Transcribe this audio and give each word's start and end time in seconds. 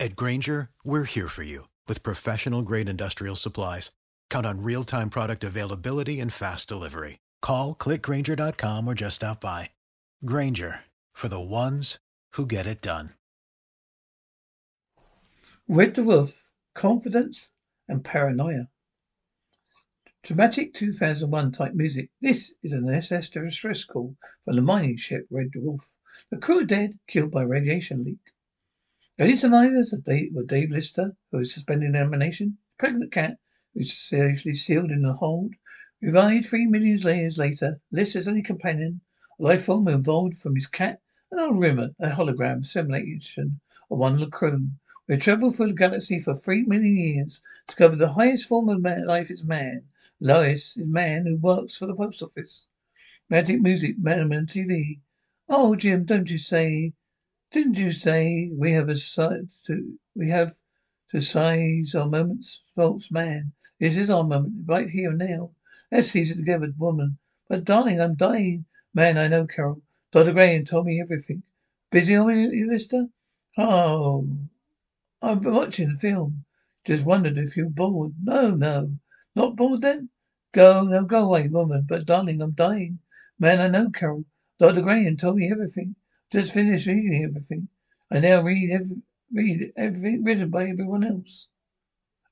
At 0.00 0.16
Grainger, 0.16 0.70
we're 0.82 1.04
here 1.04 1.28
for 1.28 1.44
you 1.44 1.68
with 1.86 2.02
professional 2.02 2.62
grade 2.62 2.88
industrial 2.88 3.36
supplies. 3.36 3.92
Count 4.28 4.44
on 4.44 4.62
real 4.62 4.82
time 4.82 5.08
product 5.08 5.44
availability 5.44 6.18
and 6.18 6.32
fast 6.32 6.68
delivery. 6.68 7.20
Call 7.40 7.76
clickgrainger.com 7.76 8.88
or 8.88 8.94
just 8.94 9.16
stop 9.16 9.40
by. 9.40 9.70
Grainger 10.24 10.80
for 11.12 11.28
the 11.28 11.40
ones 11.40 11.98
who 12.32 12.44
get 12.44 12.66
it 12.66 12.80
done. 12.80 13.10
Red 15.68 15.94
Dwarf, 15.94 16.50
Confidence 16.74 17.50
and 17.88 18.04
Paranoia. 18.04 18.68
Dramatic 20.24 20.74
2001 20.74 21.52
type 21.52 21.74
music. 21.74 22.10
This 22.20 22.54
is 22.64 22.72
an 22.72 22.88
SS 22.88 23.28
distress 23.28 23.84
call 23.84 24.16
from 24.44 24.56
the 24.56 24.62
mining 24.62 24.96
ship 24.96 25.26
Red 25.30 25.52
Dwarf. 25.56 25.94
The 26.30 26.38
crew 26.38 26.62
are 26.62 26.64
dead, 26.64 26.98
killed 27.06 27.30
by 27.30 27.42
radiation 27.42 28.02
leak. 28.02 28.33
The 29.16 29.36
survivors 29.36 29.92
of 29.92 30.02
Dave, 30.02 30.34
were 30.34 30.42
Dave 30.42 30.72
Lister, 30.72 31.14
who 31.30 31.38
was 31.38 31.54
suspended 31.54 31.90
in 31.90 31.94
elimination, 31.94 32.58
pregnant 32.76 33.12
cat, 33.12 33.38
who 33.72 33.78
was 33.78 33.96
safely 33.96 34.54
sealed 34.54 34.90
in 34.90 35.04
a 35.04 35.12
hold, 35.12 35.54
revived 36.00 36.46
three 36.46 36.66
million 36.66 36.98
years 36.98 37.38
later, 37.38 37.80
Lister's 37.92 38.26
only 38.26 38.42
companion, 38.42 39.02
a 39.38 39.42
life 39.44 39.66
form 39.66 39.86
evolved 39.86 40.36
from 40.36 40.56
his 40.56 40.66
cat, 40.66 41.00
and 41.30 41.38
Arnold 41.38 41.60
Rimmer, 41.60 41.90
a 42.00 42.10
hologram 42.10 42.66
simulation 42.66 43.60
of 43.88 43.98
one 43.98 44.18
the. 44.18 44.80
We 45.06 45.14
have 45.14 45.22
traveled 45.22 45.54
through 45.54 45.68
the 45.68 45.74
galaxy 45.74 46.18
for 46.18 46.34
three 46.34 46.64
million 46.64 46.96
years, 46.96 47.40
discovered 47.68 48.00
the 48.00 48.14
highest 48.14 48.48
form 48.48 48.68
of 48.68 48.82
man, 48.82 49.06
life 49.06 49.30
is 49.30 49.44
man. 49.44 49.84
Lois 50.18 50.76
is 50.76 50.88
man 50.88 51.26
who 51.26 51.36
works 51.36 51.76
for 51.76 51.86
the 51.86 51.94
post 51.94 52.20
office. 52.20 52.66
Magic 53.30 53.60
music, 53.60 53.96
man 53.96 54.32
on 54.32 54.46
TV. 54.48 54.98
Oh, 55.48 55.76
Jim, 55.76 56.04
don't 56.04 56.28
you 56.28 56.38
say 56.38 56.94
didn't 57.54 57.78
you 57.78 57.92
say 57.92 58.50
we 58.52 58.72
have 58.72 58.88
a 58.88 58.96
size 58.96 59.62
to 59.64 59.96
we 60.16 60.28
have 60.28 60.54
to 61.10 61.20
size 61.20 61.94
our 61.94 62.04
moments? 62.04 62.60
False 62.74 63.12
man. 63.12 63.52
This 63.78 63.96
is 63.96 64.10
our 64.10 64.24
moment, 64.24 64.64
right 64.66 64.90
here 64.90 65.10
and 65.10 65.20
now. 65.20 65.52
Let's 65.92 66.10
seize 66.10 66.32
it 66.32 66.38
together, 66.38 66.72
woman. 66.76 67.18
But 67.48 67.64
darling, 67.64 68.00
I'm 68.00 68.16
dying. 68.16 68.64
Man, 68.92 69.16
I 69.16 69.28
know, 69.28 69.46
Carol. 69.46 69.82
Dr. 70.10 70.32
Graham 70.32 70.64
told 70.64 70.86
me 70.86 71.00
everything. 71.00 71.44
Busy 71.92 72.16
on 72.16 72.36
you, 72.36 72.68
Lister? 72.68 73.06
Oh, 73.56 74.28
I'm 75.22 75.40
watching 75.44 75.90
the 75.90 75.96
film. 75.96 76.44
Just 76.84 77.04
wondered 77.04 77.38
if 77.38 77.56
you're 77.56 77.70
bored. 77.70 78.14
No, 78.20 78.50
no. 78.50 78.98
Not 79.36 79.54
bored 79.54 79.82
then? 79.82 80.08
Go, 80.50 80.82
no, 80.82 81.04
go 81.04 81.26
away, 81.26 81.46
woman. 81.46 81.86
But 81.88 82.04
darling, 82.04 82.42
I'm 82.42 82.50
dying. 82.50 82.98
Man, 83.38 83.60
I 83.60 83.68
know, 83.68 83.90
Carol. 83.90 84.24
Dr. 84.58 84.82
Graham 84.82 85.16
told 85.16 85.36
me 85.36 85.52
everything. 85.52 85.94
Just 86.34 86.52
finished 86.52 86.88
reading 86.88 87.22
everything. 87.22 87.68
I 88.10 88.18
now 88.18 88.42
read 88.42 88.68
every, 88.72 89.02
read 89.32 89.72
everything 89.76 90.24
written 90.24 90.50
by 90.50 90.64
everyone 90.64 91.04
else. 91.04 91.46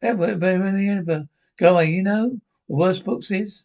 Ever, 0.02 0.24
ever, 0.24 0.44
ever. 0.44 1.28
Go 1.56 1.74
away, 1.74 1.92
you 1.92 2.02
know? 2.02 2.40
The 2.68 2.74
worst 2.74 3.04
books 3.04 3.30
is? 3.30 3.64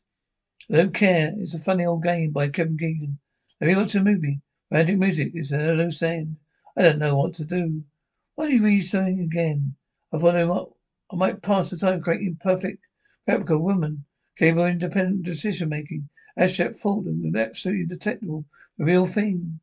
I 0.71 0.75
don't 0.75 0.93
care. 0.93 1.33
It's 1.39 1.55
a 1.55 1.57
funny 1.57 1.85
old 1.85 2.03
game 2.03 2.33
by 2.33 2.49
Kevin 2.49 2.77
Keegan. 2.77 3.17
Have 3.59 3.67
you 3.67 3.77
watched 3.77 3.93
the 3.93 4.01
movie? 4.01 4.41
Romantic 4.69 4.99
music 4.99 5.31
is 5.33 5.51
a 5.51 5.73
loose 5.73 6.03
end. 6.03 6.37
I 6.77 6.83
don't 6.83 6.99
know 6.99 7.17
what 7.17 7.33
to 7.33 7.43
do. 7.43 7.83
Why 8.35 8.45
don't 8.45 8.57
you 8.57 8.63
read 8.63 8.83
something 8.83 9.19
again? 9.19 9.73
I 10.13 10.19
thought 10.19 10.35
I 10.35 10.45
might, 10.45 10.67
I 11.11 11.15
might 11.15 11.41
pass 11.41 11.71
the 11.71 11.77
time 11.77 11.99
creating 11.99 12.37
perfect 12.43 12.83
replica 13.27 13.57
woman, 13.57 14.05
capable 14.37 14.65
of 14.65 14.69
independent 14.73 15.23
decision 15.23 15.69
making, 15.69 16.09
abstract 16.37 16.75
thought 16.75 17.05
and 17.05 17.35
absolutely 17.35 17.87
detectable, 17.87 18.45
the 18.77 18.85
real 18.85 19.07
thing. 19.07 19.61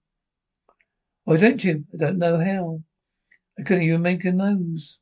Why 1.24 1.38
don't 1.38 1.64
you? 1.64 1.84
I 1.94 1.96
don't 1.96 2.18
know 2.18 2.36
how. 2.38 2.82
I 3.58 3.62
couldn't 3.62 3.84
even 3.84 4.02
make 4.02 4.24
a 4.24 4.32
nose. 4.32 5.00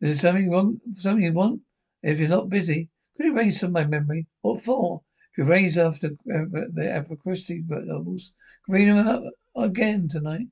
Is 0.00 0.20
there 0.20 0.30
something 0.30 0.50
wrong? 0.50 0.80
Something 0.92 1.24
you 1.24 1.32
want? 1.32 1.62
If 2.02 2.20
you're 2.20 2.28
not 2.28 2.48
busy, 2.48 2.90
could 3.16 3.26
you 3.26 3.32
erase 3.32 3.60
some 3.60 3.70
of 3.70 3.74
my 3.74 3.84
memory? 3.84 4.26
What 4.42 4.62
for? 4.62 5.02
If 5.32 5.38
you 5.38 5.44
raise 5.44 5.76
after 5.76 6.08
uh, 6.08 6.44
the 6.52 7.16
Christie 7.20 7.64
novels, 7.66 8.32
read 8.68 8.88
them 8.88 9.06
up 9.06 9.24
again 9.56 10.08
tonight. 10.08 10.46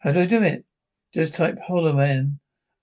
How 0.00 0.12
do 0.12 0.20
I 0.20 0.26
do 0.26 0.42
it? 0.42 0.64
Just 1.14 1.34
type 1.34 1.58
Holoman, 1.68 2.38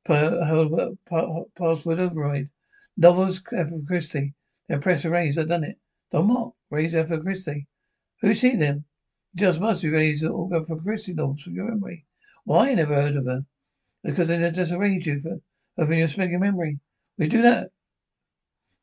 password 0.05 1.99
override. 1.99 2.49
Novels 2.95 3.39
Christie. 3.39 4.33
Then 4.69 4.81
press 4.81 5.03
erase. 5.03 5.37
I've 5.37 5.49
done 5.49 5.65
it. 5.65 5.79
Done 6.11 6.27
what? 6.29 6.53
Raise 6.69 6.95
Christie. 7.23 7.67
Who's 8.21 8.41
he 8.41 8.55
then? 8.55 8.85
Just 9.35 9.59
must 9.59 9.83
erase 9.83 10.23
all 10.23 10.47
for 10.63 10.79
Christie 10.79 11.13
novels 11.13 11.41
from 11.41 11.55
your 11.55 11.67
memory. 11.69 12.05
Why? 12.43 12.69
I 12.69 12.75
never 12.75 12.93
heard 12.93 13.15
of 13.15 13.25
her. 13.25 13.45
Because 14.03 14.29
I 14.29 14.49
just 14.51 14.71
erased 14.71 15.07
you 15.07 15.19
for 15.19 15.41
having 15.77 15.99
your 15.99 16.07
spaghetti 16.07 16.37
memory. 16.37 16.79
We 17.17 17.27
do 17.27 17.41
that. 17.41 17.71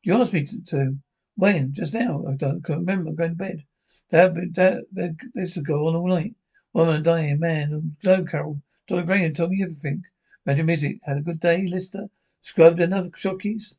You 0.03 0.15
asked 0.15 0.33
me 0.33 0.45
to, 0.45 0.61
to. 0.65 0.97
When? 1.35 1.71
Just 1.73 1.93
now. 1.93 2.25
I 2.27 2.35
don't 2.35 2.63
can 2.63 2.79
remember. 2.79 3.11
I'm 3.11 3.15
going 3.15 3.31
to 3.31 3.35
bed. 3.35 3.65
That, 4.09 4.33
that, 4.55 4.85
that, 4.91 5.17
this 5.33 5.57
go 5.57 5.87
on 5.87 5.95
all 5.95 6.07
night. 6.07 6.35
Woman 6.73 7.01
dying, 7.01 7.39
man. 7.39 7.95
No, 8.03 8.25
Carol. 8.25 8.61
Dr. 8.87 9.03
Graham 9.03 9.33
told 9.33 9.51
me 9.51 9.63
everything. 9.63 10.03
Magic 10.45 10.65
music. 10.65 10.99
Had 11.03 11.17
a 11.17 11.21
good 11.21 11.39
day, 11.39 11.65
Lister? 11.67 12.09
Scrubbed 12.41 12.81
enough 12.81 13.11
shockies? 13.15 13.75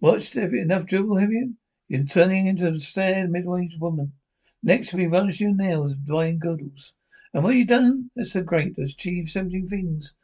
Watched 0.00 0.36
enough 0.36 0.86
dribble, 0.86 1.16
have 1.16 1.32
you? 1.32 1.56
You're 1.88 2.04
turning 2.04 2.46
into 2.46 2.68
a 2.68 2.74
stared 2.74 3.30
mid-aged 3.30 3.80
woman. 3.80 4.12
Next 4.64 4.94
we 4.94 5.06
varnish 5.06 5.40
your 5.40 5.54
nails 5.54 5.96
drying 5.96 6.38
girdles. 6.38 6.94
And 7.34 7.42
what 7.42 7.56
you 7.56 7.64
done? 7.64 8.10
That's 8.14 8.32
so 8.32 8.42
great. 8.42 8.78
Achieved 8.78 9.28
seventeen 9.28 9.66
things 9.66 10.14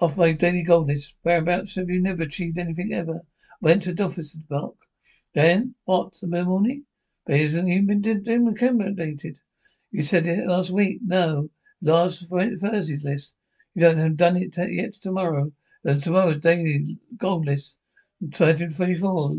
off 0.00 0.16
my 0.16 0.32
daily 0.32 0.64
goal 0.64 0.84
list. 0.86 1.14
Whereabouts 1.22 1.76
have 1.76 1.88
you 1.88 2.00
never 2.00 2.22
achieved 2.24 2.58
anything 2.58 2.92
ever? 2.92 3.20
Went 3.60 3.82
to 3.84 3.92
Doffice 3.92 4.36
Park. 4.48 4.74
Then 5.34 5.74
what? 5.84 6.14
The 6.20 6.44
morning? 6.44 6.86
But 7.24 7.38
hasn't 7.38 7.68
even 7.68 8.00
been 8.00 8.48
accommodated. 8.48 9.38
You 9.92 10.02
said 10.02 10.26
it 10.26 10.46
last 10.46 10.70
week. 10.70 10.98
No. 11.04 11.50
Last 11.82 12.28
Thursday's 12.30 13.04
list. 13.04 13.34
You 13.74 13.82
don't 13.82 13.98
have 13.98 14.16
done 14.16 14.36
it 14.38 14.56
yet 14.56 14.94
tomorrow. 14.94 15.52
Then 15.84 16.00
tomorrow's 16.00 16.38
daily 16.38 16.98
goal 17.16 17.42
list. 17.42 17.76
234. 18.32 19.36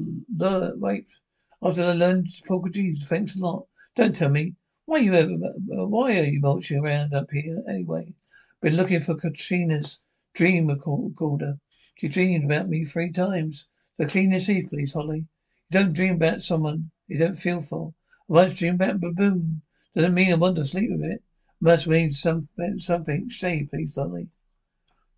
Wait. 0.77 1.09
After 1.61 1.83
I 1.83 1.91
learned 1.93 2.29
Portuguese, 2.47 3.05
thanks 3.07 3.35
a 3.35 3.39
lot. 3.39 3.67
Don't 3.95 4.15
tell 4.15 4.29
me. 4.29 4.55
Why 4.85 4.99
you 4.99 5.13
ever, 5.13 5.35
why 5.67 6.19
are 6.19 6.23
you 6.23 6.39
mulching 6.39 6.79
around 6.79 7.13
up 7.13 7.29
here 7.31 7.63
anyway? 7.67 8.13
Been 8.61 8.75
looking 8.75 8.99
for 8.99 9.15
Katrina's 9.15 9.99
dream 10.33 10.67
recorder. 10.67 11.59
She 11.95 12.07
dreamed 12.07 12.45
about 12.45 12.69
me 12.69 12.85
three 12.85 13.11
times. 13.11 13.67
So 13.97 14.07
clean 14.07 14.31
your 14.31 14.39
teeth, 14.39 14.69
please, 14.69 14.93
Holly. 14.93 15.25
You 15.69 15.79
don't 15.79 15.93
dream 15.93 16.15
about 16.15 16.41
someone 16.41 16.91
you 17.07 17.17
don't 17.17 17.35
feel 17.35 17.61
for. 17.61 17.93
I 18.29 18.33
once 18.33 18.59
dreamed 18.59 18.81
about 18.81 19.01
baboon. 19.01 19.61
Doesn't 19.95 20.13
mean 20.13 20.31
I 20.31 20.35
want 20.35 20.55
to 20.55 20.63
sleep 20.63 20.89
with 20.89 21.03
it. 21.03 21.21
Must 21.59 21.87
mean 21.87 22.09
some, 22.11 22.47
something. 22.77 23.29
Stay, 23.29 23.67
please, 23.69 23.95
Holly. 23.95 24.29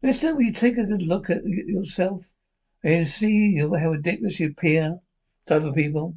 Mister, 0.02 0.36
will 0.36 0.42
you 0.42 0.52
take 0.52 0.78
a 0.78 0.86
good 0.86 1.04
look 1.04 1.30
at 1.30 1.46
yourself? 1.46 2.34
And 2.84 3.08
see 3.08 3.60
how 3.60 3.68
ridiculous 3.68 4.40
you 4.40 4.48
appear 4.48 5.00
to 5.46 5.56
other 5.56 5.72
people. 5.72 6.16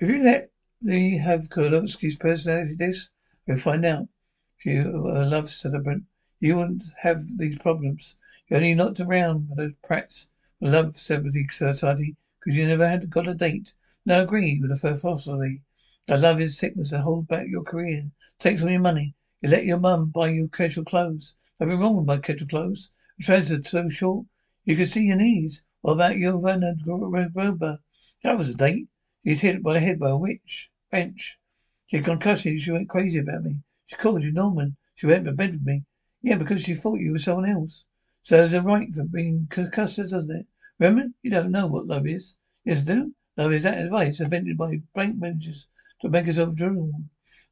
If 0.00 0.08
you 0.08 0.22
let 0.22 0.52
me 0.80 1.18
have 1.18 1.48
Kochanski's 1.48 2.14
personality 2.14 2.76
this, 2.76 3.10
we'll 3.48 3.56
find 3.56 3.84
out. 3.84 4.08
If 4.56 4.66
you 4.66 4.92
were 4.92 5.22
a 5.22 5.26
love 5.26 5.50
celebrant, 5.50 6.04
you 6.38 6.54
wouldn't 6.54 6.84
have 6.98 7.36
these 7.36 7.58
problems. 7.58 8.14
You're 8.46 8.58
only 8.58 8.74
knocked 8.74 9.00
around 9.00 9.48
with 9.48 9.58
those 9.58 9.72
prats 9.82 10.28
love 10.60 10.96
celebrity 10.96 11.48
society 11.50 12.14
because 12.38 12.56
you 12.56 12.68
never 12.68 12.86
had 12.86 13.10
got 13.10 13.26
a 13.26 13.34
date. 13.34 13.74
Now 14.06 14.20
agree 14.20 14.60
with 14.60 14.70
the 14.70 14.76
first 14.76 15.00
philosophy 15.00 15.62
that 16.06 16.20
love 16.20 16.40
is 16.40 16.56
sickness 16.56 16.92
that 16.92 17.00
holds 17.00 17.26
back 17.26 17.48
your 17.48 17.64
career, 17.64 18.12
takes 18.38 18.62
all 18.62 18.70
your 18.70 18.80
money. 18.80 19.16
You 19.40 19.48
let 19.48 19.64
your 19.64 19.78
mum 19.78 20.10
buy 20.10 20.28
you 20.28 20.46
casual 20.46 20.84
clothes. 20.84 21.34
Nothing 21.58 21.80
wrong 21.80 21.96
with 21.96 22.06
my 22.06 22.18
casual 22.18 22.46
clothes. 22.46 22.90
The 23.16 23.24
trousers 23.24 23.58
are 23.58 23.68
so 23.68 23.88
short 23.88 24.26
you 24.64 24.76
can 24.76 24.86
see 24.86 25.06
your 25.06 25.16
knees. 25.16 25.64
What 25.80 25.94
about 25.94 26.18
your 26.18 26.40
Bernard 26.40 26.84
Grober? 26.86 27.78
That 28.22 28.38
was 28.38 28.50
a 28.50 28.54
date. 28.54 28.86
He's 29.24 29.40
hit 29.40 29.62
by 29.62 29.78
head 29.78 29.98
by 29.98 30.10
a 30.10 30.16
witch 30.16 30.70
bench. 30.90 31.38
She 31.86 31.96
had 31.96 32.04
concussion. 32.04 32.58
She 32.58 32.70
went 32.70 32.88
crazy 32.88 33.18
about 33.18 33.42
me. 33.42 33.62
She 33.86 33.96
called 33.96 34.22
you 34.22 34.32
Norman. 34.32 34.76
She 34.94 35.06
went 35.06 35.24
to 35.24 35.32
bed 35.32 35.52
with 35.52 35.66
me. 35.66 35.84
Yeah, 36.22 36.36
because 36.36 36.62
she 36.62 36.74
thought 36.74 37.00
you 37.00 37.12
were 37.12 37.18
someone 37.18 37.48
else. 37.48 37.84
So 38.22 38.36
there's 38.36 38.54
a 38.54 38.62
right 38.62 38.92
for 38.94 39.04
being 39.04 39.46
concussed, 39.48 39.96
doesn't 39.96 40.30
it? 40.30 40.46
Remember, 40.78 41.12
you 41.22 41.30
don't 41.30 41.50
know 41.50 41.66
what 41.66 41.86
love 41.86 42.06
is. 42.06 42.36
Yes, 42.64 42.82
I 42.82 42.84
do. 42.84 43.14
Love 43.36 43.52
is 43.52 43.62
that 43.64 43.78
advice 43.78 44.20
invented 44.20 44.56
by 44.56 44.82
bank 44.94 45.16
managers 45.16 45.66
to 46.00 46.08
make 46.08 46.28
us 46.28 46.38
of 46.38 46.56
drool. 46.56 46.92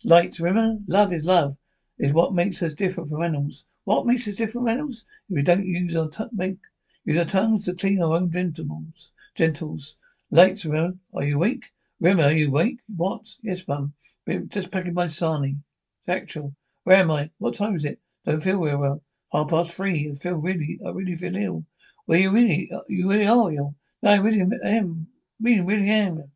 Lights, 0.05 0.39
remember? 0.39 0.83
Love 0.87 1.13
is 1.13 1.27
love. 1.27 1.57
Is 1.99 2.13
what 2.13 2.35
makes 2.35 2.63
us 2.63 2.75
different 2.75 3.11
from 3.11 3.23
animals. 3.23 3.65
What 3.85 4.07
makes 4.07 4.29
us 4.29 4.37
different 4.37 4.67
from 4.67 4.69
animals? 4.69 5.05
If 5.29 5.35
we 5.35 5.43
don't 5.43 5.65
use 5.65 5.97
our 5.97 6.09
t- 6.09 6.25
make 6.33 6.59
use 7.05 7.19
our 7.19 7.25
tongues 7.25 7.65
to 7.65 7.75
clean 7.75 8.03
our 8.03 8.13
own 8.13 8.31
gentles. 8.31 9.13
Gentles. 9.35 9.97
Lights, 10.33 10.65
remember? 10.65 10.99
Are 11.15 11.23
you 11.23 11.37
awake? 11.37 11.73
Remember, 12.01 12.25
are 12.25 12.33
you 12.33 12.49
awake? 12.49 12.81
What? 12.97 13.37
Yes, 13.43 13.67
mum. 13.69 13.95
Just 14.49 14.73
packing 14.73 14.95
my 14.95 15.07
sarnie. 15.07 15.61
Factual. 16.05 16.53
Where 16.83 16.97
am 16.97 17.13
I? 17.13 17.31
What 17.39 17.55
time 17.55 17.77
is 17.77 17.85
it? 17.85 18.01
Don't 18.25 18.41
feel 18.41 18.61
very 18.61 18.77
well. 18.77 19.05
Half 19.33 19.51
past 19.51 19.75
three. 19.75 20.11
I 20.11 20.15
feel 20.15 20.41
really, 20.41 20.81
I 20.85 20.91
really 20.91 21.15
feel 21.15 21.37
ill. 21.37 21.65
Well, 22.09 22.19
you 22.19 22.33
really, 22.33 22.69
you 22.89 23.09
really 23.09 23.27
are 23.27 23.53
ill. 23.53 23.77
No, 24.03 24.11
I 24.11 24.17
really 24.17 24.41
am. 24.65 25.07
Really, 25.41 25.61
really 25.61 25.91
am. 25.91 26.33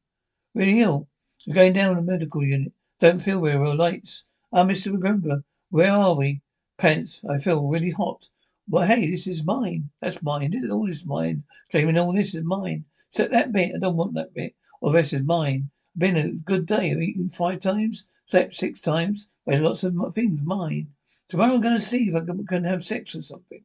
Really 0.55 0.81
ill. 0.83 1.09
You're 1.45 1.57
going 1.57 1.73
down 1.73 1.97
the 1.97 2.03
medical 2.03 2.45
unit. 2.45 2.73
Don't 3.01 3.19
feel 3.19 3.41
very 3.41 3.59
well. 3.59 3.75
Lights. 3.75 4.25
Ah, 4.53 4.63
Mr. 4.63 4.93
McGruber, 4.93 5.43
where 5.71 5.93
are 5.93 6.15
we? 6.15 6.43
Pants. 6.79 7.25
I 7.25 7.39
feel 7.39 7.67
really 7.67 7.91
hot. 7.91 8.29
Well, 8.69 8.87
hey, 8.87 9.11
this 9.11 9.27
is 9.27 9.43
mine. 9.43 9.91
That's 10.01 10.23
mine. 10.23 10.55
All 10.71 10.89
is 10.89 11.05
mine. 11.05 11.43
Claiming 11.73 11.99
all 11.99 12.13
this 12.13 12.37
is 12.37 12.45
mine. 12.45 12.85
Set 13.11 13.33
that 13.33 13.53
bit. 13.53 13.75
I 13.75 13.79
don't 13.79 13.97
want 13.97 14.15
that 14.15 14.33
bit. 14.33 14.55
All 14.81 14.93
this 14.93 15.13
is 15.13 15.23
mine. 15.23 15.71
Been 15.99 16.17
a 16.17 16.31
good 16.31 16.65
day. 16.67 16.93
I've 16.93 17.03
eaten 17.03 17.29
five 17.29 17.61
times. 17.61 18.05
Slept 18.27 18.55
six 18.55 18.81
times. 18.81 19.27
Made 19.47 19.63
lots 19.63 19.83
of 19.83 19.95
things 20.15 20.43
mine. 20.43 20.93
Tomorrow 21.29 21.55
I'm 21.55 21.61
going 21.61 21.75
to 21.75 21.81
see 21.81 22.09
if 22.09 22.15
I 22.15 22.21
can, 22.21 22.65
have 22.65 22.85
sex 22.85 23.15
or 23.15 23.23
something. 23.23 23.65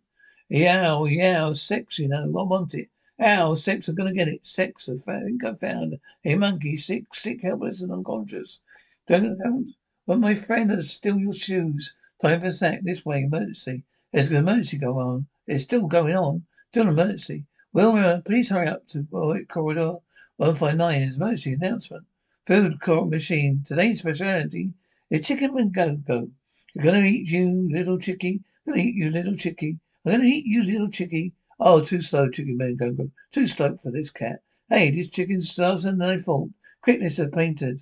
Yeah, 0.49 0.93
oh, 0.93 1.05
yeah, 1.05 1.45
oh, 1.45 1.53
sex, 1.53 1.99
you 1.99 2.07
know. 2.07 2.23
I 2.23 2.43
want 2.43 2.73
it. 2.73 2.89
Ow, 3.19 3.51
oh, 3.51 3.55
sex, 3.55 3.87
I'm 3.87 3.95
going 3.95 4.09
to 4.09 4.15
get 4.15 4.27
it. 4.27 4.45
Sex, 4.45 4.89
I 4.89 4.95
think 5.21 5.43
I 5.43 5.53
found 5.53 5.99
a 6.23 6.35
monkey, 6.35 6.75
sick, 6.77 7.13
sick, 7.13 7.41
helpless, 7.41 7.81
and 7.81 7.91
unconscious. 7.91 8.59
Don't, 9.07 9.37
don't, 9.37 9.73
but 10.07 10.19
my 10.19 10.33
friend 10.33 10.71
has 10.71 10.91
steal 10.91 11.19
your 11.19 11.33
shoes. 11.33 11.93
Time 12.21 12.41
for 12.41 12.49
sack. 12.51 12.81
This 12.83 13.05
way, 13.05 13.21
emergency. 13.23 13.83
There's 14.11 14.29
an 14.29 14.37
emergency 14.37 14.77
going 14.77 15.07
on. 15.07 15.27
It's 15.47 15.63
still 15.63 15.87
going 15.87 16.15
on. 16.15 16.45
Still 16.71 16.83
an 16.83 16.89
emergency. 16.89 17.45
Well, 17.75 17.97
uh, 17.97 18.21
please 18.21 18.47
hurry 18.47 18.69
up 18.69 18.87
to 18.91 19.05
uh, 19.13 19.35
corridor 19.49 19.97
159. 20.37 21.01
It's 21.01 21.17
emergency 21.17 21.51
announcement. 21.51 22.05
Food 22.47 22.79
court 22.79 23.09
machine. 23.09 23.65
Today's 23.67 23.99
specialty 23.99 24.71
is 25.09 25.27
chicken 25.27 25.57
and 25.57 25.73
go-go. 25.73 26.31
You're 26.73 26.85
gonna 26.85 26.99
eat 26.99 27.29
you, 27.29 27.67
little 27.69 27.99
chickie. 27.99 28.39
Gonna 28.65 28.77
eat 28.77 28.95
you, 28.95 29.09
little 29.09 29.35
chickie. 29.35 29.77
I'm 30.05 30.13
gonna 30.13 30.23
eat 30.23 30.45
you, 30.45 30.63
little 30.63 30.89
chickie. 30.89 31.33
Oh, 31.59 31.81
too 31.81 31.99
slow, 31.99 32.29
chicken 32.29 32.55
man 32.55 32.77
go 32.77 32.93
go. 32.93 33.11
Too 33.29 33.45
slow 33.45 33.75
for 33.75 33.91
this 33.91 34.09
cat. 34.09 34.41
Hey, 34.69 34.89
this 34.89 35.09
chicken's 35.09 35.53
doesn't 35.53 35.97
no 35.97 36.17
fault. 36.17 36.51
Quickness 36.81 37.17
have 37.17 37.33
painted. 37.33 37.81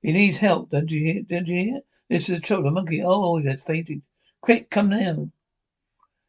He 0.00 0.12
needs 0.12 0.38
help, 0.38 0.70
don't 0.70 0.92
you 0.92 1.00
hear? 1.00 1.22
Don't 1.22 1.48
you 1.48 1.58
hear? 1.58 1.80
This 2.08 2.28
is 2.28 2.38
a 2.38 2.40
trouble. 2.40 2.70
monkey. 2.70 3.02
Oh, 3.02 3.38
he 3.38 3.48
has 3.48 3.64
fainted. 3.64 4.02
Quick, 4.40 4.70
come 4.70 4.90
now. 4.90 5.28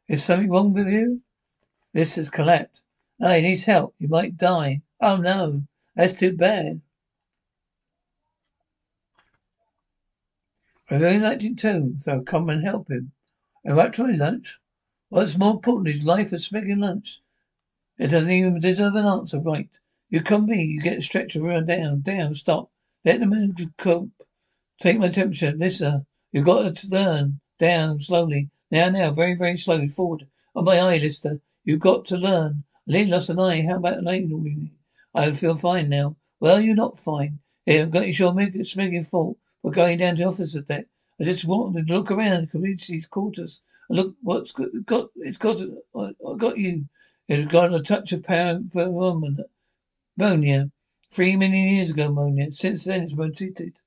Is 0.08 0.24
something 0.24 0.50
wrong 0.50 0.74
with 0.74 0.88
you? 0.88 1.22
This 1.94 2.18
is 2.18 2.32
Colette. 2.32 2.82
Oh, 3.20 3.34
he 3.34 3.42
needs 3.42 3.66
help. 3.66 3.96
He 4.00 4.08
might 4.08 4.38
die. 4.38 4.82
Oh 5.00 5.18
no, 5.18 5.64
that's 5.96 6.20
too 6.20 6.36
bad. 6.36 6.82
I 10.90 10.96
really 10.98 11.20
liked 11.20 11.42
him 11.42 11.56
too, 11.56 11.96
so 11.98 12.22
come 12.22 12.50
and 12.50 12.64
help 12.64 12.90
him. 12.90 13.12
And 13.64 13.76
right 13.76 13.92
to 13.94 14.06
lunch. 14.06 14.60
What's 15.10 15.38
more 15.38 15.54
important 15.54 15.96
is 15.96 16.06
life 16.06 16.32
of 16.34 16.42
smoking 16.42 16.80
lunch. 16.80 17.22
It 17.98 18.08
doesn't 18.08 18.30
even 18.30 18.60
deserve 18.60 18.96
an 18.96 19.06
answer, 19.06 19.40
right? 19.40 19.70
You 20.10 20.22
come 20.22 20.46
me, 20.46 20.64
you 20.64 20.82
get 20.82 20.98
a 20.98 21.02
stretcher 21.02 21.44
around 21.44 21.68
down, 21.68 22.02
down, 22.02 22.34
stop. 22.34 22.70
Let 23.04 23.20
the 23.22 23.26
man 23.26 23.56
cope. 23.78 24.12
Take 24.80 25.00
my 25.00 25.10
temperature. 25.10 25.54
Listen, 25.54 25.88
uh, 25.88 26.00
you've 26.32 26.46
got 26.46 26.76
to 26.76 26.88
learn. 26.90 27.40
Down, 27.58 28.00
slowly. 28.00 28.50
Now, 28.70 28.90
now, 28.90 29.12
very, 29.12 29.36
very 29.36 29.58
slowly. 29.58 29.88
Forward. 29.88 30.28
On 30.56 30.66
my 30.66 30.80
eye, 30.80 30.98
Lister. 30.98 31.40
You've 31.64 31.80
got 31.80 32.04
to 32.06 32.18
learn. 32.18 32.66
Lee 32.88 33.06
lost 33.06 33.30
an 33.30 33.40
eye. 33.40 33.64
How 33.64 33.78
about 33.78 33.98
an 33.98 34.08
eye? 34.08 34.28
I 35.14 35.32
feel 35.32 35.56
fine 35.56 35.90
now. 35.90 36.16
Well, 36.40 36.62
you're 36.62 36.76
not 36.76 36.98
fine. 36.98 37.40
Got 37.68 38.08
your 38.08 38.64
smoking 38.64 39.04
fault 39.04 39.38
for 39.62 39.72
going 39.72 39.98
down 39.98 40.18
to 40.18 40.26
officer 40.26 40.62
deck. 40.62 40.86
I 41.20 41.24
just 41.24 41.46
wanted 41.46 41.88
to 41.88 41.94
look 41.94 42.12
around 42.12 42.42
the 42.42 42.48
community's 42.48 43.08
quarters 43.08 43.62
and 43.90 43.98
Look 43.98 44.16
what's 44.22 44.52
got. 44.52 45.10
It's 45.16 45.38
got. 45.38 45.62
I 45.96 46.12
got 46.38 46.58
you. 46.58 46.88
It's 47.28 47.52
got 47.52 47.74
a 47.74 47.82
touch 47.82 48.12
of 48.12 48.24
power 48.24 48.60
for 48.72 48.90
woman. 48.90 49.44
Monia. 50.18 50.72
Three 51.10 51.36
million 51.36 51.76
years 51.76 51.92
ago, 51.92 52.12
Monia. 52.12 52.52
Since 52.52 52.84
then, 52.84 53.04
it's 53.04 53.14
mutated. 53.14 53.80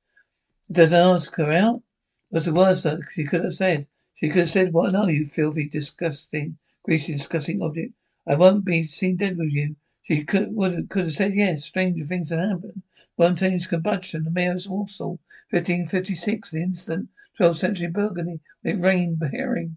Did 0.71 0.93
I 0.93 1.00
ask 1.00 1.35
her 1.37 1.53
out? 1.53 1.83
What's 2.31 2.47
the 2.47 2.53
worst 2.53 2.85
that 2.85 3.00
she 3.15 3.25
could 3.25 3.45
have 3.45 3.53
said? 3.53 3.87
She 4.15 4.29
could 4.29 4.41
have 4.41 4.49
said, 4.49 4.73
"What 4.73 4.95
are 4.95 5.11
you, 5.11 5.25
filthy, 5.25 5.69
disgusting, 5.69 6.59
greasy, 6.83 7.12
disgusting 7.12 7.62
object? 7.62 7.93
I 8.28 8.37
won't 8.37 8.64
be 8.64 8.85
seen 8.85 9.16
dead 9.16 9.38
with 9.38 9.50
you." 9.50 9.75
She 10.02 10.23
could 10.23 10.54
would 10.54 10.88
could 10.90 11.06
have 11.06 11.14
said 11.14 11.35
yes. 11.35 11.64
Stranger 11.64 12.04
things 12.04 12.30
have 12.30 12.38
happened. 12.38 12.82
Spontaneous 13.14 13.66
combustion. 13.66 14.23
The 14.23 14.30
mayor's 14.30 14.68
Warsaw, 14.68 15.16
1556. 15.50 16.50
The 16.50 16.62
incident. 16.62 17.08
12th 17.38 17.56
century 17.56 17.87
Burgundy. 17.87 18.40
It 18.62 18.80
rained 18.80 19.23
herring. 19.23 19.76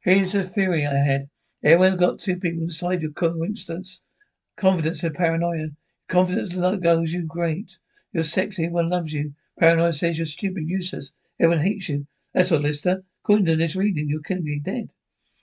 Here's 0.00 0.34
a 0.34 0.42
theory 0.44 0.86
I 0.86 0.94
had. 0.94 1.28
Everyone 1.62 1.96
got 1.96 2.20
two 2.20 2.38
people 2.38 2.62
inside 2.62 3.02
your 3.02 3.10
coincidence. 3.10 4.00
Confidence 4.56 5.02
and 5.02 5.14
paranoia. 5.14 5.70
Confidence 6.06 6.54
goes 6.54 7.12
you 7.12 7.22
great. 7.22 7.78
You're 8.12 8.22
sexy, 8.22 8.64
everyone 8.64 8.90
loves 8.90 9.12
you. 9.12 9.34
Paranoia 9.58 9.92
says 9.92 10.18
you're 10.18 10.26
stupid, 10.26 10.68
useless. 10.68 11.12
Everyone 11.40 11.64
hates 11.64 11.88
you. 11.88 12.06
That's 12.32 12.52
what, 12.52 12.62
Lister. 12.62 13.02
According 13.24 13.46
to 13.46 13.56
this 13.56 13.74
reading, 13.74 14.08
you're 14.08 14.22
clinically 14.22 14.62
dead. 14.62 14.92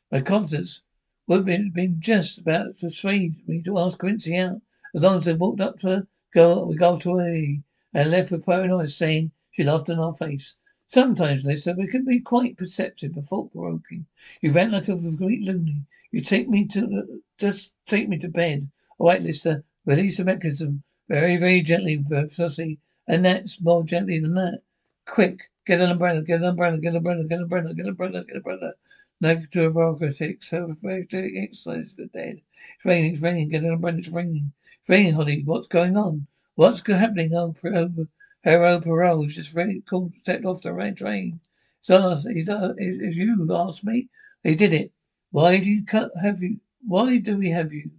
My 0.09 0.21
confidence 0.21 0.83
would 1.27 1.47
have 1.47 1.73
been 1.73 1.95
just 1.99 2.39
about 2.39 2.77
to 2.77 2.87
persuade 2.87 3.47
me 3.47 3.61
to 3.63 3.79
ask 3.79 3.97
Quincy 3.97 4.37
out. 4.37 4.61
As 4.93 5.03
long 5.03 5.17
as 5.17 5.27
I 5.27 5.33
walked 5.33 5.61
up 5.61 5.79
to 5.79 5.87
her, 5.87 6.07
go, 6.33 6.65
we 6.65 6.75
go 6.75 6.97
to 6.97 7.17
her, 7.17 7.55
and 7.93 8.11
left 8.11 8.31
with 8.31 8.45
paranoia 8.45 8.87
saying 8.87 9.31
she 9.51 9.63
laughed 9.63 9.89
in 9.89 9.99
our 9.99 10.13
face. 10.13 10.55
Sometimes, 10.87 11.43
Lister, 11.43 11.73
we 11.73 11.87
can 11.87 12.05
be 12.05 12.19
quite 12.19 12.57
perceptive 12.57 13.15
and 13.15 13.25
thought 13.25 13.51
provoking. 13.51 14.05
You 14.41 14.51
rant 14.51 14.73
like 14.73 14.87
a 14.87 14.97
complete 14.97 15.43
loony. 15.43 15.81
You 16.11 16.21
take 16.21 16.47
me 16.47 16.65
to 16.67 17.21
just 17.37 17.71
take 17.85 18.07
me 18.07 18.19
to 18.19 18.29
bed. 18.29 18.69
All 18.99 19.07
right, 19.07 19.21
Lister, 19.21 19.63
release 19.85 20.17
the 20.17 20.25
mechanism 20.25 20.83
very, 21.09 21.37
very 21.37 21.61
gently, 21.61 22.03
precisely, 22.07 22.79
and 23.07 23.25
that's 23.25 23.59
more 23.59 23.83
gently 23.83 24.19
than 24.19 24.35
that. 24.35 24.61
Quick, 25.05 25.49
get 25.65 25.81
an 25.81 25.91
umbrella, 25.91 26.21
get 26.21 26.41
an 26.41 26.45
umbrella, 26.45 26.77
get 26.77 26.89
an 26.89 26.97
umbrella, 26.97 27.23
get 27.23 27.37
an 27.37 27.43
umbrella, 27.43 27.73
get 27.73 27.85
an 27.85 27.89
umbrella, 27.89 28.23
get 28.23 28.29
an 28.29 28.37
umbrella. 28.37 28.73
Negative 29.21 29.71
aerobatics, 29.73 30.43
so 30.43 30.69
exercise 30.69 31.95
the 31.95 32.07
dead. 32.07 32.41
It's 32.75 32.85
raining, 32.85 33.13
it's 33.13 33.21
raining, 33.21 33.47
get 33.47 33.63
an 33.63 33.71
umbrella, 33.71 33.97
it's 33.97 34.09
raining. 34.09 34.51
It's 34.81 34.89
raining, 34.89 35.13
Holly. 35.13 35.41
What's 35.45 35.67
going 35.67 35.95
on? 35.95 36.27
What's 36.55 36.85
happening? 36.85 37.33
Oh, 37.33 37.55
over 37.63 38.07
Hero 38.43 39.25
just 39.25 39.55
ready, 39.55 39.79
called, 39.79 40.13
stepped 40.17 40.43
off 40.43 40.61
the 40.61 40.73
red 40.73 40.97
train. 40.97 41.39
So 41.81 42.15
he's, 42.29 42.49
uh, 42.49 42.73
if 42.77 43.15
you 43.15 43.47
ask 43.55 43.85
me, 43.85 44.09
they 44.43 44.53
did 44.53 44.73
it. 44.73 44.91
Why 45.31 45.59
do 45.59 45.65
you 45.65 45.85
cut, 45.85 46.11
have 46.21 46.43
you, 46.43 46.59
why 46.85 47.17
do 47.17 47.37
we 47.37 47.51
have 47.51 47.71
you? 47.71 47.91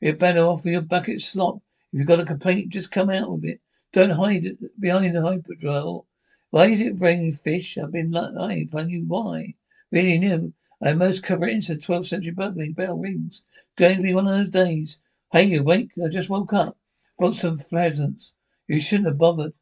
You're 0.00 0.16
better 0.16 0.40
off 0.40 0.64
with 0.64 0.72
your 0.72 0.80
bucket 0.80 1.20
slop. 1.20 1.56
If 1.92 1.98
you've 1.98 2.08
got 2.08 2.20
a 2.20 2.24
complaint, 2.24 2.70
just 2.70 2.90
come 2.90 3.10
out 3.10 3.30
with 3.30 3.44
it. 3.44 3.60
Don't 3.92 4.10
hide 4.10 4.46
it 4.46 4.80
behind 4.80 5.14
the 5.14 5.22
hyperdrill. 5.22 6.06
Why 6.50 6.68
is 6.68 6.80
it 6.80 7.00
raining 7.00 7.32
fish? 7.32 7.76
I've 7.76 7.92
been 7.92 8.10
lying 8.10 8.62
if 8.62 8.74
I 8.74 8.82
knew 8.82 9.04
why. 9.06 9.54
Really 9.90 10.18
knew. 10.18 10.52
I 10.82 10.92
most 10.92 11.22
cover 11.22 11.46
it 11.46 11.54
into 11.54 11.74
12th 11.74 12.06
century 12.06 12.32
Burgundy. 12.32 12.72
Bell 12.72 12.98
rings. 12.98 13.42
Going 13.76 13.96
to 13.96 14.02
be 14.02 14.14
one 14.14 14.26
of 14.26 14.36
those 14.36 14.48
days. 14.48 14.98
Hey, 15.32 15.44
you 15.44 15.60
awake? 15.60 15.92
I 16.04 16.08
just 16.08 16.28
woke 16.28 16.52
up. 16.52 16.76
Brought 17.18 17.34
some 17.34 17.58
presents. 17.58 18.34
You 18.68 18.80
shouldn't 18.80 19.08
have 19.08 19.18
bothered. 19.18 19.54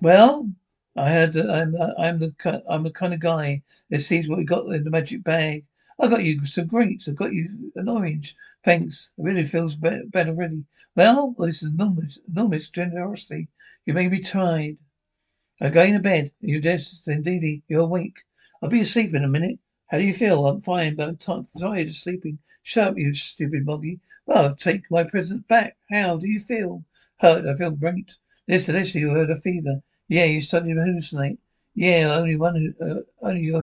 Well, 0.00 0.50
I 0.94 1.08
had. 1.08 1.36
I'm 1.36 1.74
I'm 1.98 2.18
the 2.18 2.62
I'm 2.68 2.82
the 2.82 2.90
kind 2.90 3.14
of 3.14 3.20
guy 3.20 3.62
that 3.90 4.00
sees 4.00 4.28
what 4.28 4.38
we 4.38 4.44
got 4.44 4.66
in 4.74 4.84
the 4.84 4.90
magic 4.90 5.24
bag. 5.24 5.64
I 5.98 6.08
got 6.08 6.24
you 6.24 6.44
some 6.44 6.66
grapes. 6.66 7.08
I 7.08 7.12
got 7.12 7.32
you 7.32 7.72
an 7.74 7.88
orange. 7.88 8.36
Thanks. 8.62 9.12
It 9.16 9.22
really 9.22 9.44
feels 9.44 9.76
better, 9.76 10.04
better 10.06 10.30
already. 10.30 10.64
Well, 10.94 11.34
well, 11.36 11.46
this 11.46 11.62
is 11.62 11.70
enormous, 11.72 12.18
enormous 12.28 12.68
generosity. 12.68 13.48
You 13.84 13.94
may 13.94 14.08
be 14.08 14.20
tried. 14.20 14.78
I'm 15.60 15.72
going 15.72 15.94
to 15.94 16.00
bed. 16.00 16.32
You 16.40 16.60
just 16.60 17.08
indeed 17.08 17.62
you're 17.68 17.82
awake. 17.82 18.24
I'll 18.62 18.68
be 18.68 18.80
asleep 18.80 19.14
in 19.14 19.24
a 19.24 19.28
minute. 19.28 19.58
How 19.86 19.98
do 19.98 20.04
you 20.04 20.12
feel? 20.12 20.46
I'm 20.46 20.60
fine, 20.60 20.96
but 20.96 21.08
I'm 21.08 21.16
tired 21.16 21.88
of 21.88 21.94
sleeping. 21.94 22.40
Shut 22.62 22.88
up, 22.88 22.98
you 22.98 23.14
stupid 23.14 23.64
moggy. 23.64 24.00
Well, 24.26 24.54
take 24.54 24.90
my 24.90 25.04
present 25.04 25.46
back. 25.46 25.76
How 25.90 26.18
do 26.18 26.28
you 26.28 26.40
feel? 26.40 26.84
Hurt. 27.20 27.46
I 27.46 27.54
feel 27.54 27.70
great. 27.70 28.16
Listen, 28.48 28.74
listen, 28.74 29.00
you 29.00 29.10
heard 29.10 29.30
a 29.30 29.36
fever. 29.36 29.82
Yeah, 30.08 30.24
you 30.24 30.40
started 30.40 30.74
to 30.74 30.80
hallucinate. 30.80 31.38
Yeah, 31.74 32.14
only 32.14 32.36
one, 32.36 32.74
uh, 32.80 33.00
only 33.22 33.42
your. 33.42 33.62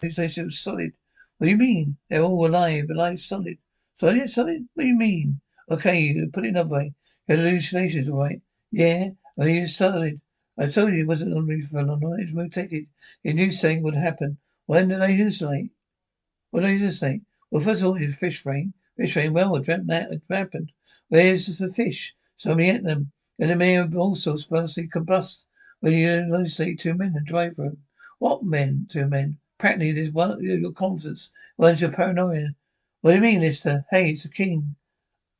It 0.00 0.16
was 0.16 0.60
solid. 0.60 0.92
What 1.38 1.46
do 1.46 1.50
you 1.50 1.56
mean? 1.56 1.96
They're 2.08 2.22
all 2.22 2.46
alive, 2.46 2.88
alive, 2.88 3.18
solid. 3.18 3.58
Solid, 3.94 4.30
solid? 4.30 4.68
What 4.74 4.84
do 4.84 4.88
you 4.88 4.94
mean? 4.94 5.40
Okay, 5.68 6.00
you 6.00 6.30
put 6.32 6.46
it 6.46 6.50
another 6.50 6.70
way. 6.70 6.94
Your 7.26 7.38
hallucinations, 7.38 8.08
all 8.08 8.20
right? 8.20 8.40
Yeah, 8.70 9.10
well, 9.36 9.48
you 9.48 9.66
solid. 9.66 10.20
I 10.56 10.66
told 10.66 10.92
you 10.92 11.00
it 11.00 11.08
wasn't 11.08 11.34
on 11.34 11.48
me 11.48 11.62
for 11.62 11.82
long. 11.82 12.00
It 12.20 12.26
was 12.26 12.32
mutated. 12.32 12.86
You 13.24 13.34
knew 13.34 13.50
something 13.50 13.82
would 13.82 13.96
happen. 13.96 14.38
When 14.66 14.86
did 14.86 15.02
I 15.02 15.16
hallucinate? 15.16 15.70
What 16.50 16.60
did 16.60 16.68
I 16.68 16.78
hallucinate? 16.78 17.22
Well, 17.50 17.64
first 17.64 17.82
of 17.82 17.88
all, 17.88 18.00
your 18.00 18.10
fish 18.10 18.40
frame. 18.40 18.74
Fish 18.96 19.14
frame, 19.14 19.32
well, 19.32 19.56
I 19.56 19.60
dreamt 19.62 19.88
that 19.88 20.12
it 20.12 20.26
happened. 20.30 20.70
Where's 21.08 21.58
the 21.58 21.68
fish? 21.72 22.14
So 22.36 22.50
Somebody 22.50 22.70
ate 22.70 22.84
them. 22.84 23.10
And 23.36 23.50
they 23.50 23.56
may 23.56 23.72
have 23.72 23.96
also 23.96 24.36
spontaneously 24.36 24.86
combust 24.86 25.46
when 25.80 25.94
you 25.94 26.06
hallucinate 26.06 26.78
two 26.78 26.94
men 26.94 27.14
and 27.16 27.26
drive 27.26 27.56
them. 27.56 27.78
What 28.20 28.44
men? 28.44 28.86
Two 28.88 29.06
men. 29.06 29.38
Practically, 29.58 29.90
there's 29.90 30.12
one 30.12 30.40
your 30.40 30.70
confidence, 30.70 31.32
one's 31.56 31.80
your 31.80 31.90
paranoia. 31.90 32.54
What 33.00 33.10
do 33.10 33.16
you 33.16 33.22
mean, 33.22 33.40
Lister? 33.40 33.86
Hey, 33.90 34.10
it's 34.10 34.22
the 34.22 34.28
king. 34.28 34.76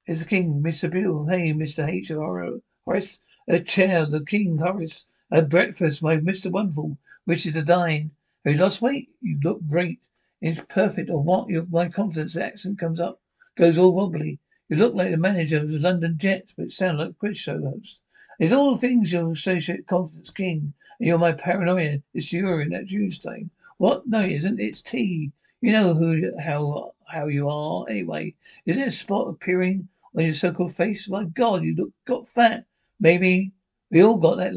It's 0.07 0.19
the 0.19 0.27
king, 0.27 0.61
Mr. 0.61 0.91
Bill. 0.91 1.27
Hey, 1.27 1.53
Mr. 1.53 1.89
H. 1.89 2.09
Horace. 2.09 3.21
A 3.47 3.61
chair, 3.61 4.07
the 4.07 4.25
king, 4.25 4.57
Horace. 4.57 5.07
A 5.31 5.43
breakfast, 5.43 6.03
my 6.03 6.17
Mr. 6.17 6.51
Wonderful. 6.51 6.99
Wishes 7.27 7.53
to 7.53 7.63
dine. 7.63 8.11
Have 8.45 8.55
you 8.55 8.61
lost 8.61 8.83
weight? 8.83 9.11
You 9.21 9.39
look 9.41 9.65
great. 9.69 10.09
It's 10.41 10.63
perfect. 10.69 11.11
Or 11.11 11.23
what? 11.23 11.49
Your, 11.49 11.67
my 11.67 11.89
confidence 11.89 12.35
accent 12.35 12.81
comes 12.81 12.99
up, 12.99 13.21
goes 13.55 13.79
all 13.79 13.93
wobbly. 13.93 14.41
You 14.69 14.79
look 14.79 14.95
like 14.95 15.13
the 15.13 15.17
manager 15.17 15.59
of 15.59 15.71
the 15.71 15.79
London 15.79 16.19
Jets, 16.19 16.55
but 16.57 16.73
sound 16.73 16.99
like 16.99 17.11
a 17.11 17.13
quiz 17.13 17.39
show 17.39 17.61
host. 17.61 18.03
It's 18.41 18.53
all 18.53 18.73
the 18.73 18.79
things 18.79 19.13
you 19.13 19.31
associate 19.31 19.87
confidence 19.87 20.31
king. 20.31 20.75
And 20.99 21.07
you're 21.07 21.19
my 21.19 21.31
paranoia. 21.31 22.03
It's 22.13 22.33
urine. 22.33 22.73
You, 22.89 23.13
Stain. 23.13 23.51
What? 23.79 24.07
No, 24.07 24.21
it 24.21 24.33
isn't. 24.33 24.61
It's 24.61 24.83
tea. 24.83 25.33
You 25.61 25.73
know 25.73 25.95
who, 25.95 26.33
how, 26.39 26.93
how 27.07 27.27
you 27.27 27.49
are. 27.49 27.87
Anyway, 27.89 28.35
is 28.67 28.77
there 28.77 28.89
a 28.89 28.91
spot 28.91 29.29
appearing 29.29 29.89
on 30.17 30.25
your 30.25 30.35
so-called 30.35 30.75
face? 30.75 31.09
My 31.09 31.25
God, 31.25 31.65
you 31.65 31.75
look 31.75 31.91
got 32.05 32.29
fat. 32.29 32.65
Maybe 33.01 33.53
we 33.91 34.03
all 34.03 34.19
got 34.19 34.37
that, 34.39 34.55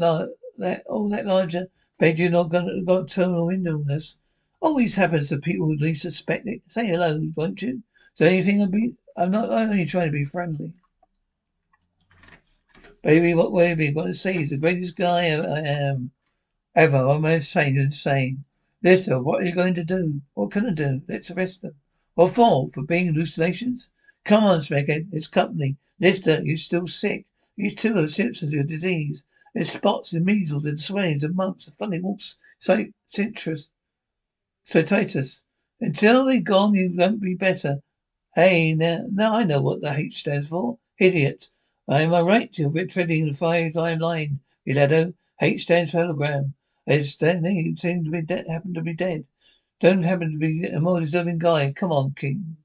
that, 0.58 0.84
oh, 0.88 1.08
that 1.08 1.26
larger. 1.26 1.66
Bet 1.98 2.18
you're 2.18 2.30
not 2.30 2.50
gonna 2.50 2.82
got 2.82 3.08
terminal 3.08 3.50
illness. 3.50 4.16
Always 4.60 4.94
happens 4.94 5.28
to 5.28 5.38
people 5.38 5.66
who 5.66 5.76
least 5.76 6.02
suspect 6.02 6.46
it. 6.46 6.62
Say 6.68 6.86
hello, 6.86 7.20
won't 7.36 7.62
you? 7.62 7.82
There 8.18 8.28
anything 8.28 8.68
be? 8.70 8.94
I'm 9.16 9.30
not. 9.30 9.50
I'm 9.50 9.70
only 9.70 9.86
trying 9.86 10.06
to 10.06 10.12
be 10.12 10.24
friendly. 10.24 10.72
Baby, 13.02 13.34
what 13.34 13.52
way 13.52 13.68
have 13.68 13.94
got 13.94 14.04
to 14.04 14.14
say? 14.14 14.34
He's 14.34 14.50
the 14.50 14.58
greatest 14.58 14.96
guy 14.96 15.26
I 15.26 15.60
am 15.60 16.10
ever. 16.74 16.96
I'm 16.96 17.24
insane, 17.24 17.76
insane. 17.76 18.44
Lister, 18.82 19.22
what 19.22 19.42
are 19.42 19.44
you 19.44 19.54
going 19.54 19.74
to 19.74 19.84
do? 19.84 20.22
What 20.34 20.50
can 20.50 20.66
I 20.66 20.72
do? 20.72 21.02
Let's 21.08 21.30
arrest 21.30 21.62
them. 21.62 21.74
What 22.14 22.34
for? 22.34 22.68
For 22.70 22.82
being 22.82 23.06
hallucinations? 23.06 23.90
Come 24.24 24.44
on, 24.44 24.58
Smeghead. 24.58 25.08
It's 25.12 25.28
company. 25.28 25.76
Lister, 26.00 26.42
you're 26.44 26.56
still 26.56 26.86
sick. 26.86 27.26
You 27.54 27.70
too 27.70 27.96
are 27.98 28.06
symptoms 28.06 28.42
of 28.42 28.52
your 28.52 28.64
disease. 28.64 29.22
There's 29.54 29.70
spots 29.70 30.12
and 30.12 30.24
measles 30.24 30.64
and 30.64 30.80
swellings 30.80 31.22
and 31.22 31.36
mumps 31.36 31.68
and 31.68 31.76
funny 31.76 32.00
walks. 32.00 32.38
Citrus. 32.58 33.70
Titus. 34.66 35.44
Until 35.80 36.24
they're 36.24 36.40
gone, 36.40 36.74
you 36.74 36.92
won't 36.96 37.20
be 37.20 37.34
better. 37.34 37.82
Hey, 38.34 38.74
now, 38.74 39.04
now 39.12 39.34
I 39.34 39.44
know 39.44 39.60
what 39.60 39.80
the 39.80 39.92
H 39.92 40.14
stands 40.14 40.48
for. 40.48 40.78
Idiot. 40.98 41.50
Am 41.88 42.14
I 42.14 42.20
right? 42.20 42.56
You're 42.56 42.86
treading 42.86 43.26
the 43.26 43.32
five-line 43.32 43.98
line, 43.98 44.40
Milado. 44.66 45.14
H 45.40 45.62
stands 45.62 45.90
for 45.90 45.98
hologram. 45.98 46.54
It's 46.86 47.14
then 47.16 47.44
he 47.44 47.76
seemed 47.76 48.06
to 48.06 48.10
be 48.10 48.22
dead, 48.22 48.46
happened 48.48 48.74
to 48.74 48.82
be 48.82 48.94
dead. 48.94 49.24
Don't 49.80 50.02
happen 50.02 50.32
to 50.32 50.38
be 50.38 50.64
a 50.64 50.80
more 50.80 51.00
deserving 51.00 51.38
guy. 51.38 51.72
Come 51.72 51.92
on, 51.92 52.14
King. 52.14 52.56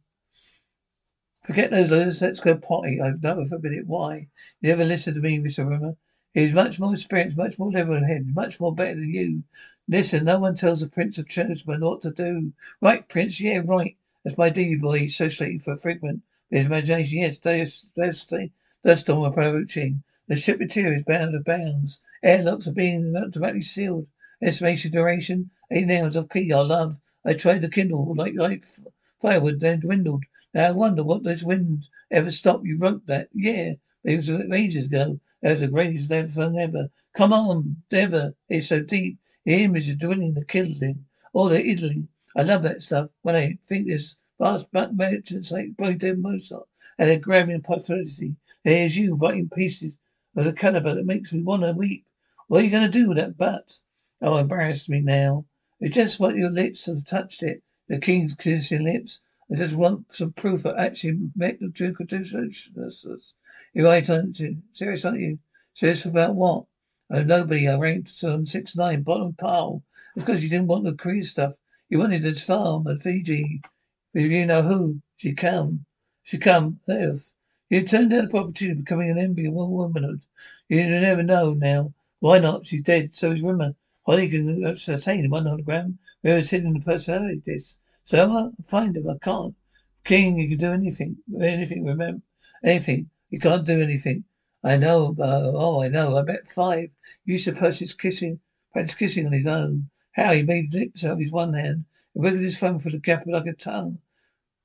Forget 1.44 1.72
those 1.72 1.92
letters. 1.92 2.22
Let's 2.22 2.40
go 2.40 2.58
potty. 2.58 3.00
I've 3.00 3.24
never 3.24 3.46
forbid 3.46 3.74
it. 3.74 3.88
Why? 3.88 4.28
You 4.62 4.70
never 4.70 4.86
listen 4.86 5.14
to 5.14 5.22
me, 5.22 5.40
Mr. 5.40 5.70
Rimmer. 5.70 5.96
He's 6.34 6.54
much 6.54 6.80
more 6.80 6.94
experienced, 6.94 7.38
much 7.38 7.58
more 7.58 7.72
level-headed, 7.72 8.36
much 8.36 8.60
more 8.60 8.76
better 8.76 8.96
than 8.96 9.14
you. 9.14 9.44
Listen, 9.88 10.26
no 10.26 10.40
one 10.40 10.56
tells 10.56 10.82
the 10.82 10.88
Prince 10.88 11.18
of 11.18 11.28
Churchman 11.28 11.82
what 11.82 12.02
to 12.02 12.12
do. 12.12 12.54
Right, 12.82 13.08
Prince? 13.08 13.40
Yeah, 13.40 13.62
right. 13.66 13.96
That's 14.24 14.38
my 14.38 14.50
D 14.50 14.76
boy. 14.76 15.00
He's 15.00 15.16
socially 15.16 15.58
for 15.58 15.76
frequent. 15.76 16.22
His 16.50 16.66
imagination, 16.66 17.20
yes, 17.20 17.38
that's, 17.38 17.90
that's, 17.96 18.26
that's 18.84 19.00
storm 19.02 19.24
approaching. 19.24 20.04
The 20.28 20.36
ship 20.36 20.60
material 20.60 20.94
is 20.94 21.04
bound 21.04 21.34
to 21.34 21.40
bounds. 21.40 22.02
Airlocks 22.24 22.68
are 22.68 22.72
being 22.72 23.16
automatically 23.16 23.62
sealed. 23.62 24.08
Estimation 24.42 24.92
duration, 24.92 25.52
eight 25.72 25.86
nails 25.86 26.16
of 26.16 26.30
key, 26.30 26.52
I 26.52 26.62
love. 26.62 27.00
I 27.24 27.34
tried 27.34 27.62
to 27.62 27.70
kindle 27.70 28.16
like, 28.16 28.34
like 28.36 28.64
firewood, 29.22 29.60
then 29.60 29.82
dwindled. 29.82 30.24
Now 30.54 30.68
I 30.68 30.72
wonder 30.72 31.04
what 31.04 31.24
this 31.24 31.44
wind 31.44 31.86
ever 32.10 32.32
stopped. 32.32 32.66
You 32.66 32.80
wrote 32.80 33.06
that. 33.06 33.30
Yeah, 33.34 33.74
it 34.04 34.16
was 34.16 34.30
ages 34.30 34.86
ago. 34.86 35.20
That 35.42 35.52
was 35.52 35.60
the 35.60 35.68
greatest 35.68 36.12
ever 36.12 36.28
telephone 36.28 36.58
ever. 36.58 36.90
Come 37.14 37.34
on, 37.34 37.84
ever. 37.92 38.36
It's 38.50 38.68
so 38.68 38.82
deep. 38.82 39.20
The 39.46 39.64
image 39.64 39.90
is 39.90 39.96
dwelling, 39.96 40.34
the 40.34 40.46
kindling, 40.46 41.06
all 41.34 41.50
the 41.50 41.60
idling. 41.60 42.08
I 42.36 42.42
love 42.44 42.64
that 42.64 42.82
stuff. 42.82 43.10
When 43.22 43.36
I 43.36 43.58
think 43.64 43.88
this 43.88 44.16
vast 44.40 44.68
merchants 44.74 45.52
like 45.52 45.76
Boyd 45.78 46.04
Mozart 46.18 46.68
and 46.98 47.10
a 47.10 47.18
grabbing 47.18 47.62
possibility. 47.62 48.36
There's 48.64 48.98
you 48.98 49.16
writing 49.18 49.50
pieces 49.50 49.98
of 50.38 50.46
a 50.46 50.54
caliber 50.54 50.96
that 50.96 51.06
makes 51.06 51.34
me 51.34 51.42
want 51.42 51.64
to 51.64 51.74
weep. 51.74 52.06
What 52.48 52.62
are 52.62 52.64
you 52.64 52.72
going 52.72 52.90
to 52.90 52.90
do 52.90 53.10
with 53.10 53.18
that 53.18 53.38
butt? 53.38 53.80
Oh, 54.22 54.38
embarrassed 54.38 54.88
me 54.88 55.02
now. 55.02 55.46
It's 55.80 55.96
just 55.96 56.20
what 56.20 56.38
your 56.38 56.50
lips 56.50 56.86
have 56.86 57.06
touched 57.06 57.44
it. 57.44 57.64
The 57.90 58.00
king's 58.00 58.34
kissing 58.34 58.84
lips. 58.84 59.20
I 59.52 59.56
just 59.56 59.76
want 59.76 60.12
some 60.12 60.34
proof 60.34 60.64
that 60.64 60.78
actually 60.78 61.20
make 61.36 61.60
the 61.60 61.70
Duke 61.70 62.00
of 62.00 62.12
You're 63.74 63.86
right, 63.86 64.10
aren't 64.10 64.40
you? 64.40 64.62
Serious, 64.72 65.06
aren't 65.06 65.20
you? 65.20 65.40
Serious 65.74 66.06
about 66.06 66.36
what? 66.36 66.66
Oh, 67.10 67.24
nobody. 67.24 67.68
I 67.68 67.78
ranked 67.78 68.24
on 68.24 68.46
six 68.46 68.76
nine, 68.76 69.04
bottom 69.04 69.34
pile. 69.34 69.84
It's 70.16 70.26
because 70.26 70.44
you 70.44 70.50
didn't 70.50 70.68
want 70.68 70.84
the 70.84 70.94
career 70.94 71.24
stuff. 71.24 71.58
You 71.90 72.00
wanted 72.00 72.24
this 72.24 72.44
farm 72.44 72.88
at 72.88 73.02
Fiji. 73.02 73.62
If 74.14 74.30
you 74.30 74.46
know 74.46 74.64
who, 74.64 75.02
she 75.16 75.34
come. 75.34 75.86
She 76.24 76.38
come. 76.38 76.82
If 76.88 77.32
you 77.70 77.84
turned 77.84 78.12
down 78.12 78.30
the 78.30 78.38
opportunity 78.38 78.72
of 78.72 78.86
becoming 78.86 79.10
an 79.10 79.18
enviable 79.18 79.70
womanhood. 79.70 80.26
You 80.70 80.84
never 80.84 81.24
know 81.24 81.54
now. 81.54 81.94
Why 82.20 82.40
not? 82.40 82.66
She's 82.66 82.82
dead. 82.82 83.14
So 83.14 83.32
is 83.32 83.42
Rimmer. 83.42 83.76
Holly 84.06 84.30
can 84.30 84.66
ascertain 84.66 85.30
one 85.30 85.44
hologram 85.44 85.98
where 86.22 86.38
is 86.38 86.50
hidden 86.50 86.74
the 86.74 86.80
personality 86.80 87.42
disc. 87.44 87.78
So 88.04 88.22
I 88.22 88.26
will 88.26 88.54
find 88.64 88.96
him. 88.96 89.10
I 89.10 89.18
can't. 89.22 89.56
King, 90.06 90.38
you 90.38 90.48
can 90.48 90.58
do 90.58 90.72
anything. 90.72 91.18
Anything, 91.40 91.84
remember? 91.84 92.22
Anything. 92.64 93.10
You 93.30 93.40
can't 93.40 93.66
do 93.66 93.82
anything. 93.82 94.24
I 94.64 94.78
know, 94.78 95.14
uh, 95.20 95.52
oh, 95.54 95.84
I 95.84 95.90
know. 95.90 96.18
I 96.18 96.22
bet 96.22 96.48
five. 96.48 96.90
You 97.26 97.34
used 97.34 97.46
to 97.46 97.52
practice 97.52 97.94
kissing, 97.94 98.40
practice 98.72 98.96
kissing 98.96 99.26
on 99.26 99.34
his 99.34 99.46
own. 99.46 99.90
How 100.14 100.32
he 100.32 100.44
made 100.44 100.74
lips 100.74 101.04
out 101.04 101.14
of 101.14 101.20
his 101.20 101.32
one 101.32 101.54
hand 101.54 101.86
and 102.16 102.24
wiggled 102.24 102.44
his 102.44 102.58
thumb 102.58 102.80
for 102.80 102.90
the 102.90 103.00
gap 103.00 103.26
like 103.28 103.46
a 103.46 103.54
tongue. 103.54 104.00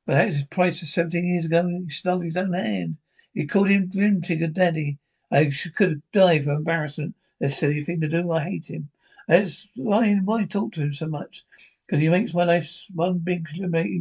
But 0.04 0.14
that 0.14 0.26
was 0.26 0.44
price 0.44 0.80
for 0.80 0.86
seventeen 0.86 1.26
years 1.26 1.46
ago. 1.46 1.66
He 1.68 1.90
snuggled 1.90 2.24
his 2.24 2.36
own 2.36 2.52
hand. 2.54 2.96
He 3.32 3.46
called 3.46 3.68
him 3.68 3.88
Grimtigger 3.88 4.52
Daddy. 4.52 4.98
I 5.30 5.52
could 5.76 5.90
have 5.90 6.12
died 6.12 6.44
for 6.44 6.52
embarrassment. 6.52 7.14
That's 7.40 7.54
a 7.54 7.56
silly 7.56 7.80
thing 7.80 8.00
to 8.00 8.08
do. 8.08 8.30
I 8.32 8.42
hate 8.42 8.66
him. 8.66 8.90
That's 9.28 9.68
why 9.76 10.14
why 10.16 10.44
talk 10.44 10.72
to 10.72 10.82
him 10.82 10.92
so 10.92 11.06
much? 11.06 11.44
Because 11.86 12.00
he 12.00 12.08
makes 12.08 12.34
my 12.34 12.44
life 12.44 12.86
one 12.94 13.18
big 13.18 13.46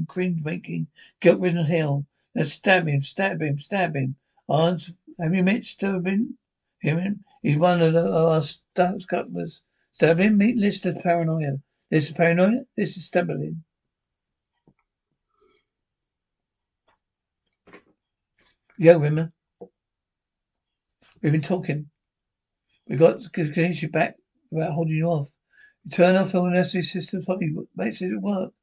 cringe 0.07 0.43
making 0.43 0.87
guilt 1.19 1.39
ridden 1.39 1.65
hell. 1.65 2.05
Now 2.33 2.43
stab 2.43 2.87
him, 2.87 2.99
stab 3.01 3.41
him, 3.41 3.57
stab 3.57 3.95
him. 3.95 4.15
Aunt, 4.47 4.91
have 5.19 5.35
you 5.35 5.43
met 5.43 5.65
Stubbin? 5.65 6.37
Him? 6.79 7.23
He's 7.41 7.57
one 7.57 7.81
of 7.81 7.93
the, 7.93 8.11
our 8.11 8.41
stunts 8.41 9.05
couplers. 9.05 9.61
Stubbin, 9.93 10.37
meet 10.37 10.57
Lister 10.57 10.93
Paranoia. 10.93 11.59
This 11.89 12.07
is 12.07 12.11
Paranoia, 12.13 12.65
this 12.75 12.97
is 12.97 13.05
Stubbin. 13.05 13.63
Yo, 18.83 18.97
women. 18.97 19.31
We've 21.21 21.31
been 21.31 21.41
talking. 21.41 21.91
We 22.87 22.95
got 22.95 23.21
to 23.21 23.29
get 23.29 23.79
you 23.79 23.89
back 23.89 24.15
without 24.49 24.73
holding 24.73 24.95
you 24.95 25.05
off. 25.05 25.29
You 25.85 25.91
turn 25.91 26.15
off 26.15 26.33
all 26.33 26.49
necessary 26.49 26.81
systems, 26.81 27.25
probably 27.27 27.53
makes 27.75 28.01
it 28.01 28.19
work. 28.19 28.53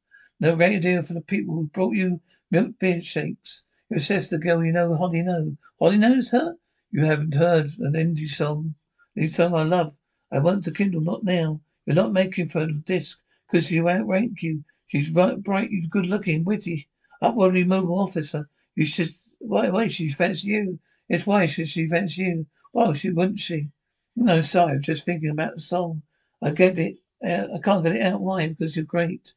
No 0.40 0.56
great 0.56 0.82
deal 0.82 1.02
for 1.02 1.14
the 1.14 1.20
people 1.20 1.54
who 1.54 1.68
brought 1.68 1.94
you 1.94 2.20
milk 2.50 2.80
beer 2.80 3.00
shakes. 3.00 3.62
You 3.88 3.98
assess 3.98 4.28
the 4.28 4.38
girl 4.38 4.64
you 4.64 4.72
know, 4.72 4.96
Holly 4.96 5.22
know. 5.22 5.56
Holly 5.78 5.98
knows 5.98 6.30
her? 6.30 6.56
You 6.90 7.04
haven't 7.04 7.36
heard 7.36 7.70
an 7.78 7.92
indie 7.92 8.28
song. 8.28 8.74
New 9.14 9.28
song 9.28 9.54
I 9.54 9.62
love. 9.62 9.94
I 10.32 10.40
want 10.40 10.64
to 10.64 10.72
kindle, 10.72 11.00
not 11.00 11.22
now. 11.22 11.60
You're 11.86 11.94
not 11.94 12.10
making 12.10 12.46
for 12.46 12.66
the 12.66 12.72
disc, 12.72 13.22
because 13.46 13.70
you 13.70 13.88
outrank 13.88 14.42
you. 14.42 14.64
She's 14.88 15.10
bright, 15.10 15.44
bright, 15.44 15.70
good 15.90 16.06
looking, 16.06 16.42
witty, 16.42 16.88
upwardly 17.22 17.62
mobile 17.62 18.00
officer. 18.00 18.48
You 18.74 18.84
should, 18.84 19.10
why, 19.38 19.70
why, 19.70 19.86
she 19.86 20.08
fancy 20.08 20.48
you. 20.48 20.80
It's 21.08 21.26
why 21.26 21.46
should 21.46 21.68
she 21.68 21.86
fancy 21.86 22.22
you? 22.22 22.46
Well, 22.72 22.92
she 22.92 23.10
wouldn't 23.10 23.38
she? 23.38 23.70
No, 24.16 24.40
sorry, 24.40 24.80
just 24.80 25.04
thinking 25.04 25.30
about 25.30 25.54
the 25.54 25.60
song. 25.60 26.02
I 26.42 26.50
get 26.50 26.78
it. 26.78 26.98
Uh, 27.24 27.46
I 27.54 27.58
can't 27.58 27.84
get 27.84 27.96
it 27.96 28.02
out. 28.02 28.20
Why? 28.20 28.48
Because 28.48 28.74
you're 28.76 28.84
great. 28.84 29.34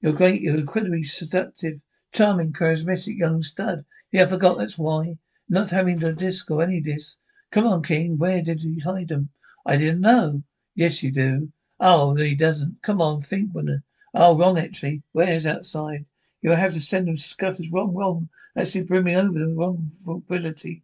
You're 0.00 0.12
great. 0.12 0.40
You're 0.40 0.56
incredibly 0.56 1.04
seductive. 1.04 1.80
Charming, 2.12 2.52
charismatic 2.52 3.18
young 3.18 3.42
stud. 3.42 3.84
Yeah, 4.10 4.22
I 4.22 4.26
forgot 4.26 4.58
that's 4.58 4.78
why. 4.78 5.18
Not 5.48 5.70
having 5.70 5.98
the 5.98 6.12
disc 6.12 6.50
or 6.50 6.62
any 6.62 6.80
disc. 6.80 7.18
Come 7.50 7.66
on, 7.66 7.82
King. 7.82 8.18
Where 8.18 8.42
did 8.42 8.60
he 8.60 8.78
hide 8.80 9.08
them? 9.08 9.30
I 9.66 9.76
didn't 9.76 10.00
know. 10.00 10.42
Yes, 10.74 11.02
you 11.02 11.12
do. 11.12 11.52
Oh, 11.78 12.14
he 12.14 12.34
doesn't. 12.34 12.82
Come 12.82 13.00
on, 13.00 13.20
think, 13.20 13.54
Winner. 13.54 13.84
Oh, 14.14 14.36
wrong, 14.38 14.58
actually. 14.58 15.02
Where's 15.12 15.46
outside? 15.46 16.06
You'll 16.40 16.56
have 16.56 16.72
to 16.72 16.80
send 16.80 17.08
them 17.08 17.16
scutters. 17.16 17.70
Wrong, 17.70 17.94
wrong. 17.94 18.30
Actually, 18.58 19.02
me 19.02 19.14
over 19.14 19.38
the 19.38 19.54
wrong 19.54 19.88
ability. 20.08 20.82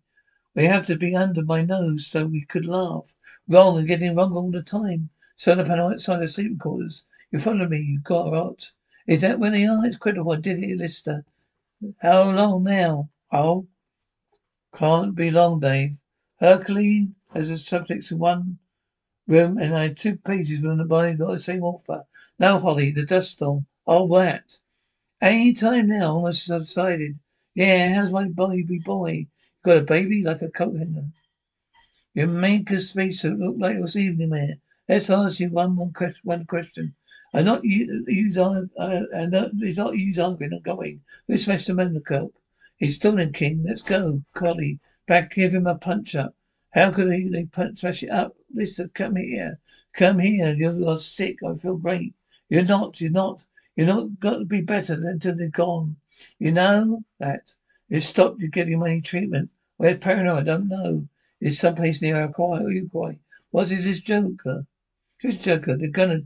We 0.54 0.66
have 0.66 0.86
to 0.86 0.94
be 0.94 1.16
under 1.16 1.42
my 1.42 1.62
nose 1.62 2.06
so 2.06 2.24
we 2.24 2.44
could 2.44 2.66
laugh. 2.66 3.16
Wrong 3.48 3.76
and 3.76 3.88
getting 3.88 4.14
wrong 4.14 4.32
all 4.32 4.52
the 4.52 4.62
time. 4.62 5.10
Turn 5.36 5.58
up 5.58 5.66
outside 5.66 6.20
the 6.20 6.28
sleeping 6.28 6.58
quarters. 6.58 7.04
You 7.32 7.40
follow 7.40 7.68
me, 7.68 7.80
you 7.80 7.98
got 7.98 8.30
rot. 8.30 8.70
Is 9.08 9.22
that 9.22 9.40
where 9.40 9.50
they 9.50 9.66
are? 9.66 9.84
It's 9.84 9.96
critical. 9.96 10.30
Oh, 10.30 10.36
I 10.36 10.40
did 10.40 10.62
it, 10.62 10.78
Lister. 10.78 11.24
How 11.98 12.30
long 12.30 12.62
now? 12.62 13.10
Oh, 13.32 13.66
can't 14.72 15.16
be 15.16 15.32
long, 15.32 15.58
Dave. 15.58 15.98
Hercules 16.38 17.08
has 17.32 17.48
the 17.48 17.56
subjects 17.56 18.12
in 18.12 18.20
one 18.20 18.60
room, 19.26 19.58
and 19.58 19.74
I 19.74 19.82
had 19.82 19.96
two 19.96 20.14
pages 20.14 20.60
from 20.60 20.78
the 20.78 20.84
body 20.84 21.14
got 21.14 21.32
the 21.32 21.40
same 21.40 21.64
author. 21.64 22.04
Now, 22.38 22.60
Holly, 22.60 22.92
the 22.92 23.04
dust 23.04 23.32
storm. 23.32 23.66
Oh, 23.84 24.06
that. 24.16 24.60
Any 25.20 25.52
time 25.54 25.88
now, 25.88 26.12
almost 26.12 26.46
decided. 26.46 27.18
Yeah, 27.54 27.94
how's 27.94 28.10
my 28.10 28.26
baby 28.26 28.80
boy? 28.80 29.28
Got 29.62 29.76
a 29.78 29.82
baby 29.82 30.24
like 30.24 30.42
a 30.42 30.50
coat 30.50 30.76
hanger. 30.76 31.06
You 32.12 32.26
make 32.26 32.68
a 32.72 32.80
spacesuit 32.80 33.38
look 33.38 33.54
like 33.58 33.76
it 33.76 33.80
was 33.80 33.96
evening 33.96 34.30
man. 34.30 34.60
Let's 34.88 35.08
ask 35.08 35.38
you 35.38 35.50
one 35.50 35.76
more 35.76 35.92
question. 35.92 36.20
One 36.24 36.46
question. 36.46 36.96
I 37.32 37.42
not 37.42 37.64
use 37.64 38.36
I 38.36 38.62
uh, 38.76 39.26
not 39.26 39.54
use 39.54 40.18
arguing 40.18 40.52
or 40.52 40.60
going. 40.60 41.02
Who's 41.28 41.46
Mr. 41.46 41.74
Mendelcope? 41.76 42.32
He's 42.76 42.96
stolen 42.96 43.32
King. 43.32 43.62
Let's 43.64 43.82
go, 43.82 44.24
Collie. 44.34 44.80
Back, 45.06 45.34
give 45.34 45.54
him 45.54 45.68
a 45.68 45.76
punch 45.76 46.16
up. 46.16 46.34
How 46.70 46.90
could 46.90 47.12
he, 47.12 47.28
they 47.28 47.44
punch, 47.44 47.78
smash 47.78 48.02
it 48.02 48.10
up? 48.10 48.36
Listen, 48.52 48.90
come 48.94 49.14
here. 49.14 49.60
Come 49.92 50.18
here. 50.18 50.52
You're 50.54 50.98
sick. 50.98 51.38
I 51.44 51.54
feel 51.54 51.76
great. 51.76 52.14
You're 52.48 52.64
not. 52.64 53.00
You're 53.00 53.12
not. 53.12 53.46
You're 53.76 53.86
not 53.86 54.18
got 54.18 54.38
to 54.38 54.44
be 54.44 54.60
better 54.60 54.94
until 54.94 55.36
they're 55.36 55.50
gone. 55.50 55.96
You 56.38 56.52
know 56.52 57.04
that. 57.18 57.54
You 57.88 58.00
stopped 58.00 58.40
you 58.40 58.48
getting 58.48 58.78
money 58.78 59.00
treatment. 59.00 59.50
Where's 59.76 59.98
paranoid? 59.98 60.38
I 60.38 60.42
don't 60.42 60.68
know. 60.68 61.08
It's 61.40 61.58
someplace 61.58 62.00
near 62.00 62.28
quiet. 62.28 62.70
You 62.70 62.88
quiet. 62.88 63.18
What 63.50 63.70
is 63.70 63.84
this 63.84 64.00
Joker? 64.00 64.66
Who's 65.20 65.36
Joker? 65.36 65.76
They're 65.76 65.88
gonna 65.88 66.22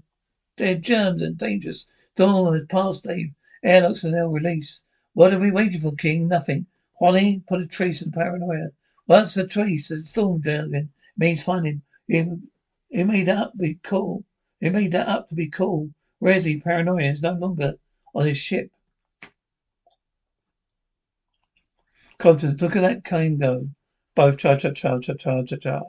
they're 0.57 0.75
germs 0.75 1.23
and 1.23 1.39
dangerous. 1.39 1.87
Storm 2.15 2.53
has 2.53 2.67
passed, 2.67 3.05
Dave. 3.05 3.33
Airlocks 3.63 4.05
are 4.05 4.11
now 4.11 4.27
released. 4.27 4.85
What 5.15 5.33
are 5.33 5.39
we 5.39 5.51
waiting 5.51 5.81
for, 5.81 5.95
King? 5.95 6.29
Nothing. 6.29 6.67
Holly, 6.99 7.43
put 7.47 7.61
a 7.61 7.67
trace 7.67 8.03
of 8.03 8.13
paranoia. 8.13 8.71
What's 9.07 9.37
a 9.37 9.47
trace? 9.47 9.91
A 9.91 9.99
storm 9.99 10.43
jargon. 10.43 10.91
It 11.17 11.19
means 11.19 11.43
finding. 11.43 11.83
He 12.07 12.25
made 12.93 13.27
that 13.27 13.39
up 13.39 13.53
to 13.53 13.59
be 13.59 13.79
cool. 13.83 14.25
He 14.61 14.69
made 14.69 14.93
that 14.93 15.09
up 15.09 15.29
to 15.29 15.35
be 15.35 15.49
cool. 15.49 15.91
Where's 16.19 16.45
he? 16.45 16.57
Paranoia 16.59 17.05
is 17.05 17.23
no 17.23 17.33
longer 17.33 17.79
on 18.15 18.27
his 18.27 18.39
ship. 18.39 18.71
Confidence. 22.19 22.61
Look 22.61 22.77
at 22.77 22.83
that 22.83 23.05
cane 23.05 23.39
go. 23.39 23.69
Both 24.17 24.39
cha 24.39 24.57
cha 24.57 24.71
cha 24.71 24.99
cha 24.99 25.15
cha 25.15 25.43
cha 25.45 25.57
cha. 25.57 25.83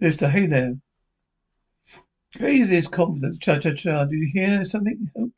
Mister, 0.00 0.28
hey 0.28 0.46
there. 0.46 0.76
Craziest 2.36 2.90
confidence, 2.90 3.38
cha 3.38 3.58
cha 3.58 3.72
cha. 3.72 4.04
Do 4.04 4.16
you 4.16 4.30
hear 4.32 4.64
something? 4.64 5.10
Hope. 5.16 5.32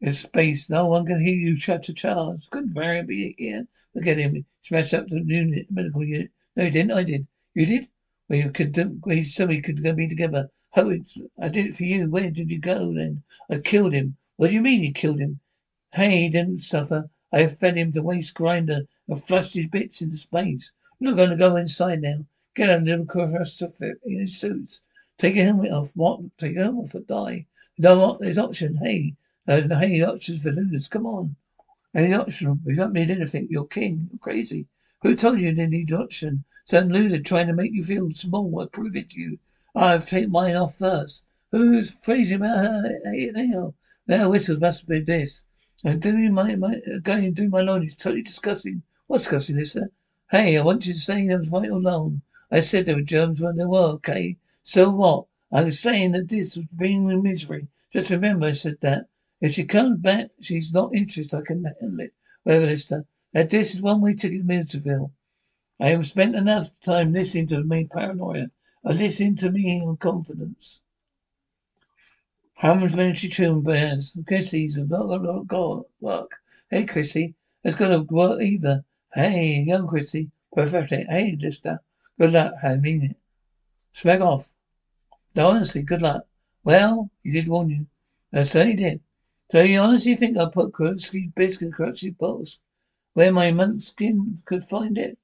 In 0.00 0.12
space, 0.12 0.68
no 0.68 0.88
one 0.88 1.06
can 1.06 1.20
hear 1.20 1.34
you, 1.34 1.56
cha 1.56 1.78
cha 1.78 1.92
cha. 1.92 2.34
Couldn't 2.50 2.74
Marion 2.74 3.06
be 3.06 3.34
here? 3.38 3.66
Look 3.94 4.06
at 4.06 4.18
him. 4.18 4.44
Smashed 4.62 4.94
up 4.94 5.08
the 5.08 5.22
unit, 5.24 5.66
medical 5.70 6.04
unit. 6.04 6.30
No, 6.56 6.64
he 6.64 6.70
didn't. 6.70 6.92
I 6.92 7.02
did. 7.04 7.26
You 7.54 7.66
did? 7.66 7.82
Um, 7.82 7.88
we 8.28 8.42
could. 8.50 9.00
We 9.04 9.24
said 9.24 9.48
we 9.48 9.62
could 9.62 9.82
be 9.96 10.08
together. 10.08 10.50
Oh, 10.74 10.90
it's, 10.90 11.18
I 11.40 11.48
did 11.48 11.66
it 11.66 11.74
for 11.74 11.84
you. 11.84 12.10
Where 12.10 12.30
did 12.30 12.50
you 12.50 12.58
go 12.58 12.92
then? 12.92 13.22
I 13.50 13.58
killed 13.58 13.92
him. 13.92 14.16
What 14.36 14.48
do 14.48 14.54
you 14.54 14.60
mean 14.60 14.82
you 14.82 14.92
killed 14.92 15.20
him? 15.20 15.40
Hey, 15.92 16.22
he 16.22 16.28
didn't 16.28 16.58
suffer. 16.58 17.08
I 17.32 17.40
have 17.40 17.58
fed 17.58 17.78
him 17.78 17.92
the 17.92 18.02
waste 18.02 18.34
grinder 18.34 18.82
and 19.08 19.24
flushed 19.24 19.54
his 19.54 19.66
bits 19.66 20.02
into 20.02 20.16
space. 20.16 20.70
We're 21.00 21.10
not 21.10 21.16
going 21.16 21.30
to 21.30 21.36
go 21.36 21.56
inside 21.56 22.02
now. 22.02 22.26
Get 22.54 22.68
under 22.68 22.98
the 22.98 23.04
claustrophobic 23.04 23.94
in 24.04 24.20
his 24.20 24.38
suits. 24.38 24.82
Take 25.16 25.36
your 25.36 25.46
helmet 25.46 25.72
off. 25.72 25.92
What? 25.94 26.20
Take 26.36 26.54
your 26.54 26.64
helmet 26.64 26.90
off 26.90 26.94
or 26.94 27.00
die. 27.00 27.46
No, 27.78 28.18
there's 28.20 28.36
option. 28.36 28.76
Hey, 28.76 29.16
uh, 29.48 29.62
hey, 29.78 30.02
options 30.02 30.42
for 30.42 30.50
losers. 30.50 30.88
Come 30.88 31.06
on. 31.06 31.36
Any 31.94 32.12
option? 32.12 32.60
You 32.66 32.74
don't 32.74 32.92
need 32.92 33.10
anything. 33.10 33.48
You're 33.50 33.64
king. 33.64 34.10
You're 34.10 34.18
crazy. 34.18 34.66
Who 35.00 35.16
told 35.16 35.40
you 35.40 35.48
you 35.48 35.66
need 35.66 35.90
option? 35.92 36.44
Some 36.66 36.90
loser 36.90 37.18
trying 37.18 37.46
to 37.46 37.54
make 37.54 37.72
you 37.72 37.82
feel 37.82 38.10
small. 38.10 38.60
I 38.60 38.66
prove 38.66 38.94
it 38.94 39.10
to 39.10 39.20
you. 39.20 39.38
I've 39.74 40.06
taken 40.06 40.30
mine 40.30 40.54
off 40.54 40.76
first. 40.76 41.24
Who's 41.50 41.90
crazy 41.92 42.34
about 42.34 42.58
her? 42.58 43.00
Hey, 43.04 43.30
now. 43.34 43.74
Now 44.06 44.28
whistles 44.28 44.60
must 44.60 44.86
be 44.86 45.00
this. 45.00 45.44
I'm 45.84 45.98
doing 45.98 46.32
my, 46.32 46.54
my, 46.54 46.80
going 47.02 47.24
to 47.24 47.30
do 47.32 47.48
my 47.48 47.60
laundry. 47.60 47.88
It's 47.88 48.02
totally 48.02 48.22
disgusting. 48.22 48.82
What's 49.08 49.24
disgusting, 49.24 49.56
Lisa? 49.56 49.90
Hey, 50.30 50.56
I 50.56 50.62
want 50.62 50.86
you 50.86 50.92
to 50.92 50.98
say 50.98 51.28
I 51.28 51.36
was 51.36 51.50
right 51.50 51.70
or 51.70 51.82
wrong. 51.82 52.22
I 52.52 52.60
said 52.60 52.86
there 52.86 52.94
were 52.94 53.02
germs 53.02 53.40
when 53.40 53.56
there 53.56 53.68
were, 53.68 53.94
okay? 53.94 54.36
So 54.62 54.90
what? 54.90 55.26
I 55.50 55.64
was 55.64 55.80
saying 55.80 56.12
that 56.12 56.28
this 56.28 56.56
was 56.56 56.66
bringing 56.66 57.08
me 57.08 57.20
misery. 57.20 57.66
Just 57.92 58.10
remember 58.10 58.46
I 58.46 58.52
said 58.52 58.76
that. 58.82 59.08
If 59.40 59.54
she 59.54 59.64
comes 59.64 59.98
back, 59.98 60.30
she's 60.40 60.72
not 60.72 60.94
interested. 60.94 61.36
I 61.36 61.42
can 61.42 61.64
handle 61.64 62.00
it. 62.00 62.14
Whatever, 62.44 62.66
Lister. 62.66 63.06
That 63.32 63.50
this 63.50 63.74
is 63.74 63.82
one 63.82 64.00
way 64.02 64.14
to 64.14 64.28
Millerville. 64.28 65.10
I 65.80 65.88
have 65.88 66.06
spent 66.06 66.36
enough 66.36 66.78
time 66.80 67.12
listening 67.12 67.48
to 67.48 67.64
me 67.64 67.88
paranoia. 67.88 68.50
I 68.84 68.92
listen 68.92 69.34
to 69.36 69.50
me 69.50 69.78
in 69.78 69.96
confidence. 69.96 70.81
Hammond's 72.62 72.94
military 72.94 73.28
tune 73.28 73.62
bears. 73.62 74.16
Chrissy's 74.24 74.78
a 74.78 74.84
lot, 74.84 75.08
lot, 75.08 75.22
lot, 75.22 75.50
lot, 75.50 75.86
work. 76.00 76.30
Hey, 76.70 76.84
Chrissy. 76.84 77.34
Let's 77.64 77.74
go 77.74 77.88
to 77.88 78.14
work 78.14 78.40
either. 78.40 78.84
Hey, 79.12 79.64
young 79.66 79.88
Chrissy. 79.88 80.30
Perfect. 80.54 81.10
Hey, 81.10 81.36
Lister. 81.40 81.80
Good 82.20 82.32
luck. 82.32 82.54
I 82.62 82.76
mean 82.76 83.02
it. 83.02 83.16
Smack 83.90 84.20
off. 84.20 84.54
No, 85.34 85.48
honestly, 85.48 85.82
good 85.82 86.02
luck. 86.02 86.24
Well, 86.62 87.10
he 87.24 87.32
did 87.32 87.48
warn 87.48 87.68
you. 87.68 87.86
I 88.32 88.42
certainly 88.44 88.76
did. 88.76 89.00
So 89.50 89.60
you 89.60 89.80
honestly 89.80 90.14
think 90.14 90.38
I 90.38 90.44
put 90.44 90.70
Kurtzky 90.70 91.34
biscuit 91.34 91.72
Kurtzky 91.72 92.16
box 92.16 92.60
where 93.14 93.32
my 93.32 93.50
munchkin 93.50 94.40
could 94.44 94.62
find 94.62 94.96
it? 94.98 95.18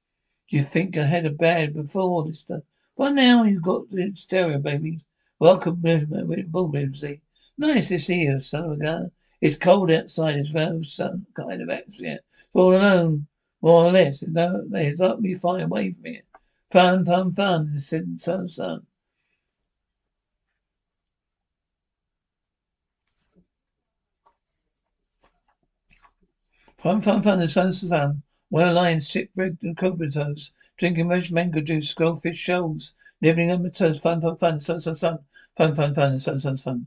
You 0.48 0.64
think 0.64 0.96
I 0.96 1.05
had 1.05 1.24
a 1.24 1.31
bad 1.31 1.74
before, 1.74 2.24
Lister? 2.24 2.64
Well, 2.96 3.14
now 3.14 3.44
you've 3.44 3.62
got 3.62 3.90
the 3.90 4.12
stereo, 4.16 4.59
baby. 4.59 5.05
Welcome, 5.38 5.77
Williamsy. 5.77 7.20
Nice 7.61 7.88
to 7.88 7.99
see 7.99 8.21
you, 8.21 8.38
son 8.38 8.71
a 8.71 8.77
gun. 8.77 9.11
It's 9.40 9.57
cold 9.57 9.90
outside 9.90 10.37
as 10.37 10.53
well, 10.55 10.81
some 10.85 11.27
kind 11.35 11.61
of 11.61 11.68
atmosphere. 11.68 12.21
It's 12.44 12.55
all 12.55 12.73
alone, 12.77 13.27
more 13.61 13.87
or 13.87 13.90
less. 13.90 14.23
No, 14.23 14.64
they 14.68 14.94
let 14.94 15.21
me 15.21 15.35
fly 15.35 15.62
away 15.62 15.90
from 15.90 16.05
here. 16.05 16.23
Fun, 16.71 17.05
fun, 17.05 17.33
fun, 17.33 17.77
said 17.81 18.21
son, 18.21 18.47
son. 18.47 18.87
Fun, 26.77 27.01
fun, 27.01 27.23
fun, 27.23 27.40
the 27.40 27.49
sun's 27.49 27.88
sun. 27.88 28.23
One 28.51 28.73
lion, 28.73 29.01
sip 29.01 29.31
red 29.35 29.59
and 29.62 29.77
comatose, 29.77 30.53
drinking 30.77 31.09
fresh 31.09 31.33
mango 31.33 31.61
juice, 31.61 31.92
goldfish 31.92 32.38
shells, 32.38 32.94
nibbling 33.21 33.51
on 33.51 33.64
my 33.64 33.71
toes. 33.71 33.99
Fun, 33.99 34.21
fun, 34.21 34.37
fun, 34.37 34.61
sun, 34.61 34.81
sun, 34.81 34.94
sun. 34.94 35.18
Fun, 35.57 35.75
fun, 35.75 35.92
fun, 35.92 36.21
sun, 36.21 36.38
sun, 36.38 36.57
sun. 36.57 36.87